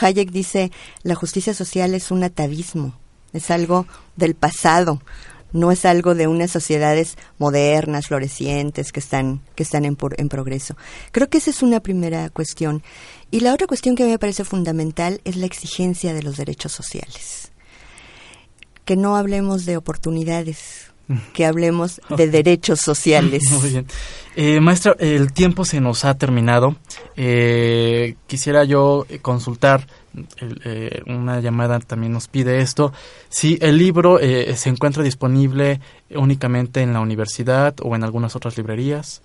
Hayek 0.00 0.30
dice, 0.30 0.70
la 1.02 1.14
justicia 1.14 1.54
social 1.54 1.94
es 1.94 2.10
un 2.10 2.22
atavismo, 2.22 2.94
es 3.32 3.50
algo 3.50 3.86
del 4.16 4.34
pasado, 4.34 5.00
no 5.52 5.72
es 5.72 5.84
algo 5.84 6.14
de 6.14 6.26
unas 6.26 6.50
sociedades 6.50 7.16
modernas, 7.38 8.08
florecientes, 8.08 8.92
que 8.92 9.00
están, 9.00 9.40
que 9.54 9.62
están 9.62 9.84
en, 9.84 9.96
en 10.16 10.28
progreso. 10.28 10.76
Creo 11.12 11.28
que 11.28 11.38
esa 11.38 11.50
es 11.50 11.62
una 11.62 11.80
primera 11.80 12.28
cuestión. 12.30 12.82
Y 13.30 13.40
la 13.40 13.54
otra 13.54 13.66
cuestión 13.66 13.96
que 13.96 14.04
a 14.04 14.06
me 14.06 14.18
parece 14.18 14.44
fundamental 14.44 15.20
es 15.24 15.36
la 15.36 15.46
exigencia 15.46 16.14
de 16.14 16.22
los 16.22 16.36
derechos 16.36 16.72
sociales. 16.72 17.52
Que 18.84 18.96
no 18.96 19.16
hablemos 19.16 19.64
de 19.64 19.76
oportunidades, 19.76 20.92
que 21.32 21.46
hablemos 21.46 22.00
de 22.16 22.28
derechos 22.28 22.80
sociales. 22.80 23.42
Muy 23.60 23.70
bien. 23.70 23.86
Eh, 24.34 24.60
maestra, 24.60 24.94
el 24.98 25.32
tiempo 25.32 25.64
se 25.64 25.80
nos 25.80 26.04
ha 26.04 26.14
terminado. 26.18 26.76
Eh, 27.16 28.16
quisiera 28.26 28.64
yo 28.64 29.06
consultar, 29.22 29.86
eh, 30.64 31.02
una 31.06 31.40
llamada 31.40 31.78
también 31.78 32.12
nos 32.12 32.28
pide 32.28 32.60
esto, 32.60 32.92
si 33.28 33.58
el 33.60 33.78
libro 33.78 34.18
se 34.18 34.68
encuentra 34.68 35.02
disponible 35.02 35.80
únicamente 36.10 36.82
en 36.82 36.92
la 36.92 37.00
universidad 37.00 37.74
o 37.82 37.94
en 37.96 38.04
algunas 38.04 38.36
otras 38.36 38.56
librerías. 38.56 39.22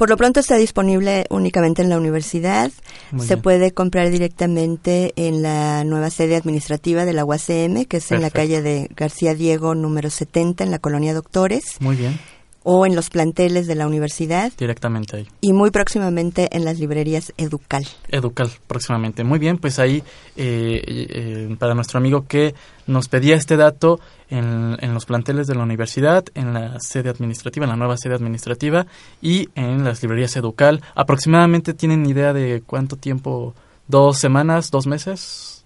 Por 0.00 0.08
lo 0.08 0.16
pronto 0.16 0.40
está 0.40 0.56
disponible 0.56 1.26
únicamente 1.28 1.82
en 1.82 1.90
la 1.90 1.98
universidad. 1.98 2.72
Se 3.18 3.36
puede 3.36 3.72
comprar 3.72 4.08
directamente 4.08 5.12
en 5.16 5.42
la 5.42 5.84
nueva 5.84 6.08
sede 6.08 6.36
administrativa 6.36 7.04
de 7.04 7.12
la 7.12 7.22
UACM, 7.26 7.84
que 7.84 7.98
es 7.98 8.10
en 8.10 8.22
la 8.22 8.30
calle 8.30 8.62
de 8.62 8.88
García 8.96 9.34
Diego, 9.34 9.74
número 9.74 10.08
70, 10.08 10.64
en 10.64 10.70
la 10.70 10.78
colonia 10.78 11.12
Doctores. 11.12 11.76
Muy 11.80 11.96
bien 11.96 12.18
o 12.62 12.86
en 12.86 12.94
los 12.94 13.10
planteles 13.10 13.66
de 13.66 13.74
la 13.74 13.86
universidad. 13.86 14.52
Directamente 14.56 15.16
ahí. 15.16 15.28
Y 15.40 15.52
muy 15.52 15.70
próximamente 15.70 16.48
en 16.54 16.64
las 16.64 16.78
librerías 16.78 17.32
Educal. 17.36 17.86
Educal, 18.08 18.50
próximamente. 18.66 19.24
Muy 19.24 19.38
bien, 19.38 19.58
pues 19.58 19.78
ahí 19.78 20.02
eh, 20.36 20.82
eh, 20.86 21.56
para 21.58 21.74
nuestro 21.74 21.98
amigo 21.98 22.26
que 22.26 22.54
nos 22.86 23.08
pedía 23.08 23.36
este 23.36 23.56
dato 23.56 24.00
en, 24.28 24.76
en, 24.80 24.94
los 24.94 25.06
planteles 25.06 25.46
de 25.46 25.54
la 25.54 25.62
universidad, 25.62 26.24
en 26.34 26.52
la 26.52 26.78
sede 26.80 27.08
administrativa, 27.08 27.64
en 27.64 27.70
la 27.70 27.76
nueva 27.76 27.96
sede 27.96 28.14
administrativa 28.14 28.86
y 29.22 29.48
en 29.54 29.84
las 29.84 30.02
librerías 30.02 30.36
Educal. 30.36 30.82
Aproximadamente 30.94 31.74
tienen 31.74 32.06
idea 32.06 32.32
de 32.32 32.62
cuánto 32.66 32.96
tiempo, 32.96 33.54
dos 33.88 34.18
semanas, 34.18 34.70
dos 34.70 34.86
meses. 34.86 35.64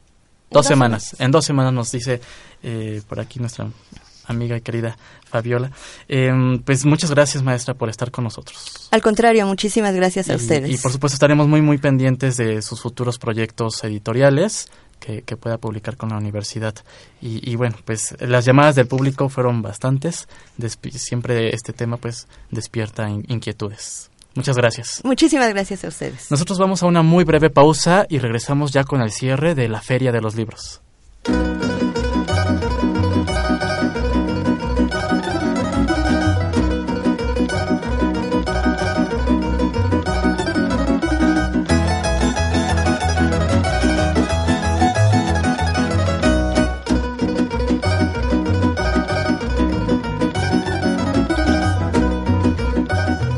Dos, 0.51 0.67
semanas. 0.67 1.17
En 1.19 1.33
dos 1.33 1.45
semanas 1.45 1.73
nos 1.73 1.91
dice 1.91 2.21
eh, 2.63 3.03
por 3.09 3.19
aquí 3.19 3.41
nuestra 3.41 3.67
amiga 4.27 4.57
y 4.57 4.61
querida 4.61 4.97
Fabiola. 5.29 5.71
Em, 6.09 6.61
pues 6.61 6.85
muchas 6.85 7.11
gracias, 7.11 7.43
maestra, 7.43 7.75
por 7.75 7.89
estar 7.89 8.11
con 8.11 8.25
nosotros. 8.25 8.89
Al 8.91 9.03
contrario, 9.03 9.47
muchísimas 9.47 9.95
gracias 9.95 10.31
a 10.31 10.37
ustedes. 10.37 10.71
Y 10.71 10.79
por 10.79 10.93
supuesto 10.93 11.15
estaremos 11.15 11.49
muy, 11.49 11.61
muy 11.61 11.79
pendientes 11.79 12.37
de 12.37 12.63
sus 12.63 12.81
futuros 12.81 13.19
proyectos 13.19 13.83
editoriales 13.85 14.69
que, 15.01 15.37
pueda 15.37 15.59
publicar 15.59 15.97
con 15.97 16.11
la 16.11 16.17
universidad. 16.17 16.75
Y, 17.21 17.57
bueno, 17.57 17.77
pues 17.85 18.15
las 18.21 18.45
llamadas 18.45 18.75
del 18.75 18.87
público 18.87 19.29
fueron 19.29 19.63
bastantes. 19.63 20.29
siempre 20.93 21.55
este 21.55 21.73
tema 21.73 21.97
pues 21.97 22.27
despierta 22.51 23.09
inquietudes. 23.09 24.11
Muchas 24.35 24.57
gracias. 24.57 25.01
Muchísimas 25.05 25.49
gracias 25.51 25.85
a 25.85 25.89
ustedes. 25.89 26.31
Nosotros 26.31 26.59
vamos 26.59 26.83
a 26.83 26.87
una 26.87 27.03
muy 27.03 27.25
breve 27.25 27.51
pausa 27.51 28.07
y 28.09 28.19
regresamos 28.19 28.73
ya 28.73 28.85
con 28.85 29.01
el 29.01 29.13
cierre 29.13 29.55
de 29.55 29.69
la 29.69 29.81
Feria 29.81 30.11
de 30.11 30.21
los 30.21 30.35
Libros. 30.35 30.81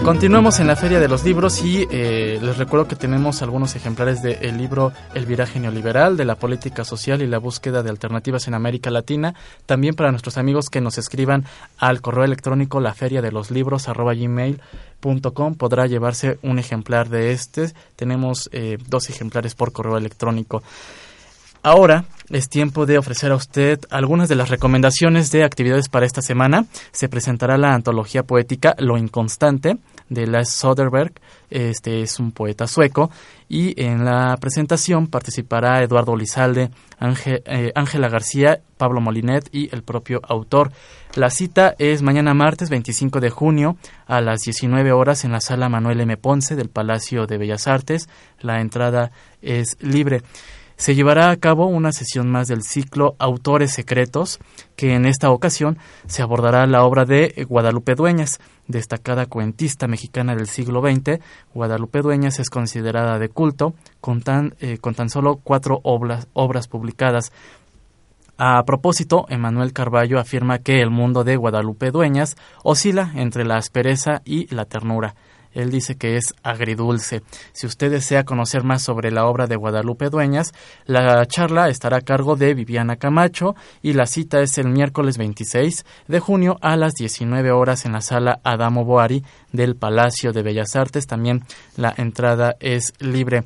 Continuamos 0.06 0.60
en 0.60 0.68
la 0.68 0.76
Feria 0.76 1.00
de 1.00 1.08
los 1.08 1.24
Libros 1.24 1.64
y 1.64 1.84
eh, 1.90 2.38
les 2.40 2.58
recuerdo 2.58 2.86
que 2.86 2.94
tenemos 2.94 3.42
algunos 3.42 3.74
ejemplares 3.74 4.22
del 4.22 4.56
libro 4.56 4.92
El 5.14 5.26
viraje 5.26 5.58
neoliberal, 5.58 6.16
de 6.16 6.24
la 6.24 6.36
política 6.36 6.84
social 6.84 7.22
y 7.22 7.26
la 7.26 7.38
búsqueda 7.38 7.82
de 7.82 7.90
alternativas 7.90 8.46
en 8.46 8.54
América 8.54 8.92
Latina. 8.92 9.34
También 9.66 9.96
para 9.96 10.12
nuestros 10.12 10.38
amigos 10.38 10.70
que 10.70 10.80
nos 10.80 10.96
escriban 10.96 11.44
al 11.76 12.02
correo 12.02 12.22
electrónico 12.22 12.78
la 12.78 12.94
feria 12.94 13.20
de 13.20 13.32
los 13.32 13.50
libros 13.50 13.88
podrá 15.58 15.86
llevarse 15.88 16.38
un 16.40 16.60
ejemplar 16.60 17.08
de 17.08 17.32
este. 17.32 17.72
Tenemos 17.96 18.48
eh, 18.52 18.78
dos 18.88 19.10
ejemplares 19.10 19.56
por 19.56 19.72
correo 19.72 19.96
electrónico. 19.96 20.62
Ahora 21.66 22.04
es 22.30 22.48
tiempo 22.48 22.86
de 22.86 22.96
ofrecer 22.96 23.32
a 23.32 23.34
usted 23.34 23.80
algunas 23.90 24.28
de 24.28 24.36
las 24.36 24.50
recomendaciones 24.50 25.32
de 25.32 25.42
actividades 25.42 25.88
para 25.88 26.06
esta 26.06 26.22
semana. 26.22 26.66
Se 26.92 27.08
presentará 27.08 27.58
la 27.58 27.74
antología 27.74 28.22
poética 28.22 28.76
Lo 28.78 28.96
Inconstante 28.96 29.76
de 30.08 30.28
Lars 30.28 30.50
Soderberg. 30.50 31.14
Este 31.50 32.02
es 32.02 32.20
un 32.20 32.30
poeta 32.30 32.68
sueco. 32.68 33.10
Y 33.48 33.82
en 33.82 34.04
la 34.04 34.36
presentación 34.36 35.08
participará 35.08 35.82
Eduardo 35.82 36.14
Lizalde, 36.14 36.70
eh, 37.00 37.72
Ángela 37.74 38.08
García, 38.08 38.60
Pablo 38.76 39.00
Molinet 39.00 39.48
y 39.50 39.68
el 39.74 39.82
propio 39.82 40.20
autor. 40.22 40.70
La 41.16 41.30
cita 41.30 41.74
es 41.80 42.00
mañana 42.00 42.32
martes 42.32 42.70
25 42.70 43.18
de 43.18 43.30
junio 43.30 43.76
a 44.06 44.20
las 44.20 44.42
19 44.42 44.92
horas 44.92 45.24
en 45.24 45.32
la 45.32 45.40
sala 45.40 45.68
Manuel 45.68 46.00
M. 46.00 46.16
Ponce 46.16 46.54
del 46.54 46.68
Palacio 46.68 47.26
de 47.26 47.38
Bellas 47.38 47.66
Artes. 47.66 48.08
La 48.40 48.60
entrada 48.60 49.10
es 49.42 49.76
libre 49.80 50.22
se 50.76 50.94
llevará 50.94 51.30
a 51.30 51.36
cabo 51.36 51.66
una 51.66 51.90
sesión 51.92 52.30
más 52.30 52.48
del 52.48 52.62
ciclo 52.62 53.16
Autores 53.18 53.72
Secretos, 53.72 54.38
que 54.76 54.94
en 54.94 55.06
esta 55.06 55.30
ocasión 55.30 55.78
se 56.06 56.22
abordará 56.22 56.66
la 56.66 56.84
obra 56.84 57.04
de 57.04 57.46
Guadalupe 57.48 57.94
Dueñas, 57.94 58.40
destacada 58.68 59.26
cuentista 59.26 59.88
mexicana 59.88 60.36
del 60.36 60.48
siglo 60.48 60.82
XX. 60.82 61.20
Guadalupe 61.54 62.02
Dueñas 62.02 62.38
es 62.38 62.50
considerada 62.50 63.18
de 63.18 63.30
culto, 63.30 63.74
con 64.00 64.20
tan, 64.20 64.54
eh, 64.60 64.78
con 64.78 64.94
tan 64.94 65.08
solo 65.08 65.40
cuatro 65.42 65.80
obras, 65.82 66.28
obras 66.34 66.68
publicadas. 66.68 67.32
A 68.38 68.62
propósito, 68.64 69.24
Emanuel 69.30 69.72
Carballo 69.72 70.18
afirma 70.18 70.58
que 70.58 70.82
el 70.82 70.90
mundo 70.90 71.24
de 71.24 71.36
Guadalupe 71.36 71.90
Dueñas 71.90 72.36
oscila 72.62 73.12
entre 73.14 73.46
la 73.46 73.56
aspereza 73.56 74.20
y 74.26 74.54
la 74.54 74.66
ternura. 74.66 75.14
Él 75.56 75.70
dice 75.70 75.96
que 75.96 76.16
es 76.16 76.34
agridulce. 76.42 77.22
Si 77.52 77.66
usted 77.66 77.90
desea 77.90 78.24
conocer 78.24 78.62
más 78.62 78.82
sobre 78.82 79.10
la 79.10 79.26
obra 79.26 79.46
de 79.46 79.56
Guadalupe 79.56 80.10
Dueñas, 80.10 80.52
la 80.84 81.24
charla 81.26 81.70
estará 81.70 81.96
a 81.96 82.02
cargo 82.02 82.36
de 82.36 82.52
Viviana 82.52 82.96
Camacho 82.96 83.56
y 83.82 83.94
la 83.94 84.06
cita 84.06 84.40
es 84.40 84.58
el 84.58 84.68
miércoles 84.68 85.16
26 85.16 85.86
de 86.08 86.20
junio 86.20 86.58
a 86.60 86.76
las 86.76 86.92
19 86.92 87.52
horas 87.52 87.86
en 87.86 87.92
la 87.92 88.02
sala 88.02 88.38
Adamo 88.44 88.84
Boari 88.84 89.24
del 89.52 89.76
Palacio 89.76 90.32
de 90.32 90.42
Bellas 90.42 90.76
Artes. 90.76 91.06
También 91.06 91.42
la 91.76 91.94
entrada 91.96 92.56
es 92.60 92.92
libre. 93.00 93.44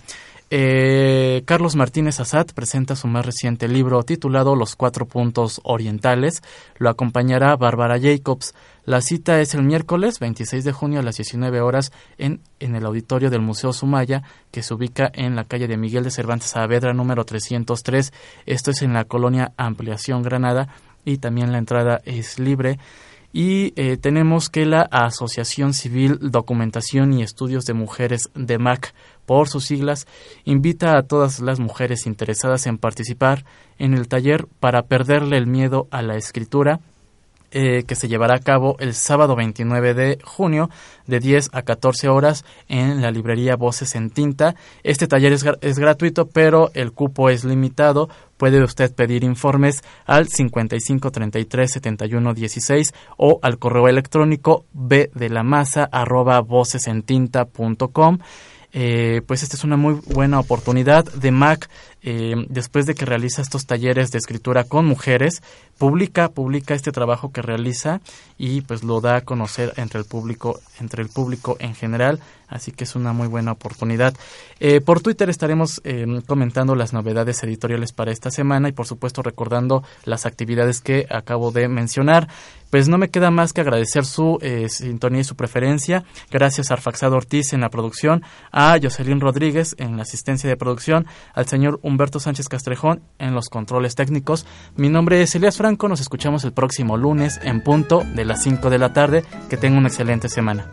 Eh, 0.53 1.45
Carlos 1.45 1.77
Martínez 1.77 2.19
Azad 2.19 2.47
presenta 2.53 2.97
su 2.97 3.07
más 3.07 3.25
reciente 3.25 3.69
libro 3.69 4.03
titulado 4.03 4.57
Los 4.57 4.75
Cuatro 4.75 5.07
Puntos 5.07 5.61
Orientales. 5.63 6.43
Lo 6.77 6.91
acompañará 6.91 7.55
Bárbara 7.55 8.01
Jacobs. 8.01 8.55
La 8.85 9.01
cita 9.01 9.41
es 9.41 9.55
el 9.55 9.63
miércoles 9.63 10.19
26 10.19 10.65
de 10.65 10.73
junio 10.73 10.99
a 10.99 11.03
las 11.05 11.19
19 11.19 11.61
horas 11.61 11.93
en, 12.19 12.41
en 12.59 12.75
el 12.75 12.85
auditorio 12.85 13.31
del 13.31 13.43
Museo 13.43 13.73
Sumaya, 13.73 14.25
que 14.51 14.65
se 14.65 14.75
ubica 14.75 15.09
en 15.15 15.37
la 15.37 15.45
calle 15.45 15.69
de 15.69 15.77
Miguel 15.77 16.03
de 16.03 16.11
Cervantes 16.11 16.51
Saavedra, 16.51 16.93
número 16.93 17.25
303. 17.25 18.13
Esto 18.47 18.73
es 18.73 18.83
en 18.83 18.93
la 18.93 19.05
colonia 19.05 19.53
Ampliación 19.57 20.23
Granada 20.25 20.69
y 21.05 21.19
también 21.19 21.53
la 21.53 21.59
entrada 21.59 22.01
es 22.05 22.41
libre. 22.41 22.81
Y 23.33 23.73
eh, 23.77 23.97
tenemos 23.97 24.49
que 24.49 24.66
la 24.66 24.83
Asociación 24.83 25.73
Civil 25.73 26.19
Documentación 26.21 27.12
y 27.12 27.23
Estudios 27.23 27.64
de 27.64 27.75
Mujeres 27.75 28.31
de 28.35 28.59
MAC, 28.59 28.93
por 29.25 29.49
sus 29.49 29.64
siglas, 29.64 30.09
invita 30.45 30.97
a 30.97 31.05
todas 31.05 31.38
las 31.40 31.61
mujeres 31.61 32.07
interesadas 32.07 32.66
en 32.66 32.79
participar 32.79 33.45
en 33.79 33.95
el 33.95 34.09
taller 34.09 34.49
para 34.59 34.83
perderle 34.83 35.37
el 35.37 35.47
miedo 35.47 35.87
a 35.93 36.03
la 36.03 36.16
escritura 36.16 36.81
eh, 37.51 37.85
que 37.87 37.95
se 37.95 38.09
llevará 38.09 38.37
a 38.37 38.41
cabo 38.41 38.77
el 38.79 38.95
sábado 38.95 39.37
29 39.37 39.95
de 39.95 40.19
junio 40.25 40.71
de 41.07 41.21
10 41.21 41.51
a 41.53 41.63
14 41.63 42.09
horas 42.09 42.45
en 42.69 43.03
la 43.03 43.11
librería 43.11 43.57
Voces 43.57 43.95
en 43.95 44.11
Tinta. 44.11 44.55
Este 44.83 45.07
taller 45.07 45.33
es, 45.33 45.45
es 45.61 45.79
gratuito, 45.79 46.29
pero 46.29 46.71
el 46.75 46.93
cupo 46.93 47.31
es 47.31 47.45
limitado. 47.45 48.09
Puede 48.37 48.63
usted 48.63 48.95
pedir 48.95 49.25
informes 49.25 49.83
al 50.07 50.29
55 50.29 51.11
33 51.11 51.73
71 51.73 52.35
16 52.35 52.95
o 53.17 53.39
al 53.43 53.59
correo 53.59 53.89
electrónico 53.89 54.65
b 54.73 55.11
de 55.15 55.29
la 55.29 55.43
masa. 55.43 55.89
Eh, 58.73 59.23
pues 59.27 59.43
esta 59.43 59.57
es 59.57 59.65
una 59.65 59.77
muy 59.77 59.95
buena 60.07 60.39
oportunidad 60.39 61.05
de 61.05 61.31
Mac 61.31 61.69
eh, 62.03 62.35
después 62.49 62.87
de 62.87 62.95
que 62.95 63.05
realiza 63.05 63.43
estos 63.43 63.67
talleres 63.67 64.11
de 64.11 64.19
escritura 64.19 64.65
con 64.65 64.87
mujeres, 64.87 65.43
publica, 65.77 66.31
publica 66.31 66.75
este 66.75 66.93
trabajo 66.93 67.31
que 67.31 67.43
realiza 67.43 68.01
y 68.39 68.63
pues 68.63 68.83
lo 68.83 69.01
da 69.01 69.17
a 69.17 69.21
conocer 69.21 69.75
entre 69.77 70.01
el 70.01 70.07
público, 70.07 70.61
entre 70.79 71.03
el 71.03 71.11
público 71.11 71.57
en 71.61 71.75
general, 71.75 72.21
así 72.49 72.73
que 72.73 72.85
es 72.85 72.97
una 72.97 73.13
muy 73.13 73.29
buena 73.29 73.53
oportunidad. 73.53 74.15
Eh, 74.61 74.81
por 74.81 75.01
Twitter 75.01 75.29
estaremos 75.29 75.83
eh, 75.85 76.07
comentando 76.27 76.75
las 76.75 76.95
novedades 76.95 77.43
editoriales 77.43 77.93
para 77.93 78.13
esta 78.13 78.31
semana 78.31 78.69
y 78.69 78.73
por 78.73 78.87
supuesto 78.87 79.23
recordando 79.23 79.83
las 80.05 80.25
actividades 80.25 80.81
que 80.81 81.07
acabo 81.11 81.51
de 81.51 81.69
mencionar. 81.69 82.29
Pues 82.71 82.89
no 82.89 82.99
me 82.99 83.11
queda 83.11 83.31
más 83.31 83.53
que 83.53 83.61
agradecer 83.61 84.05
su 84.05 84.39
sintonía 84.69 85.21
y 85.21 85.25
su 85.25 85.37
preferencia. 85.37 86.05
Gracias 86.31 86.71
a 86.71 86.75
Arfaxado 86.75 87.17
Ortiz 87.17 87.53
en 87.53 87.61
la 87.61 87.71
producción, 87.71 88.23
a 88.53 88.77
Jocelyn 88.81 89.21
Rodríguez 89.21 89.75
en 89.79 89.97
la 89.97 90.03
asistencia 90.03 90.49
de 90.49 90.57
producción, 90.57 91.07
al 91.35 91.47
señor 91.47 91.81
Humberto 91.83 92.21
Sánchez 92.21 92.49
Castrejón 92.49 93.03
en 93.19 93.35
los 93.35 93.49
controles 93.49 93.95
técnicos. 93.95 94.47
Mi 94.77 94.89
nombre 94.89 95.23
es 95.23 95.35
Elías 95.35 95.57
Franco, 95.57 95.89
nos 95.89 96.01
escuchamos 96.01 96.45
el 96.45 96.53
próximo 96.53 96.97
lunes 96.97 97.41
en 97.43 97.63
punto 97.63 98.03
de 98.15 98.25
las 98.25 98.43
5 98.43 98.71
de 98.71 98.79
la 98.79 98.93
tarde. 98.93 99.25
Que 99.49 99.57
tenga 99.57 99.79
una 99.79 99.89
excelente 99.89 100.29
semana. 100.29 100.73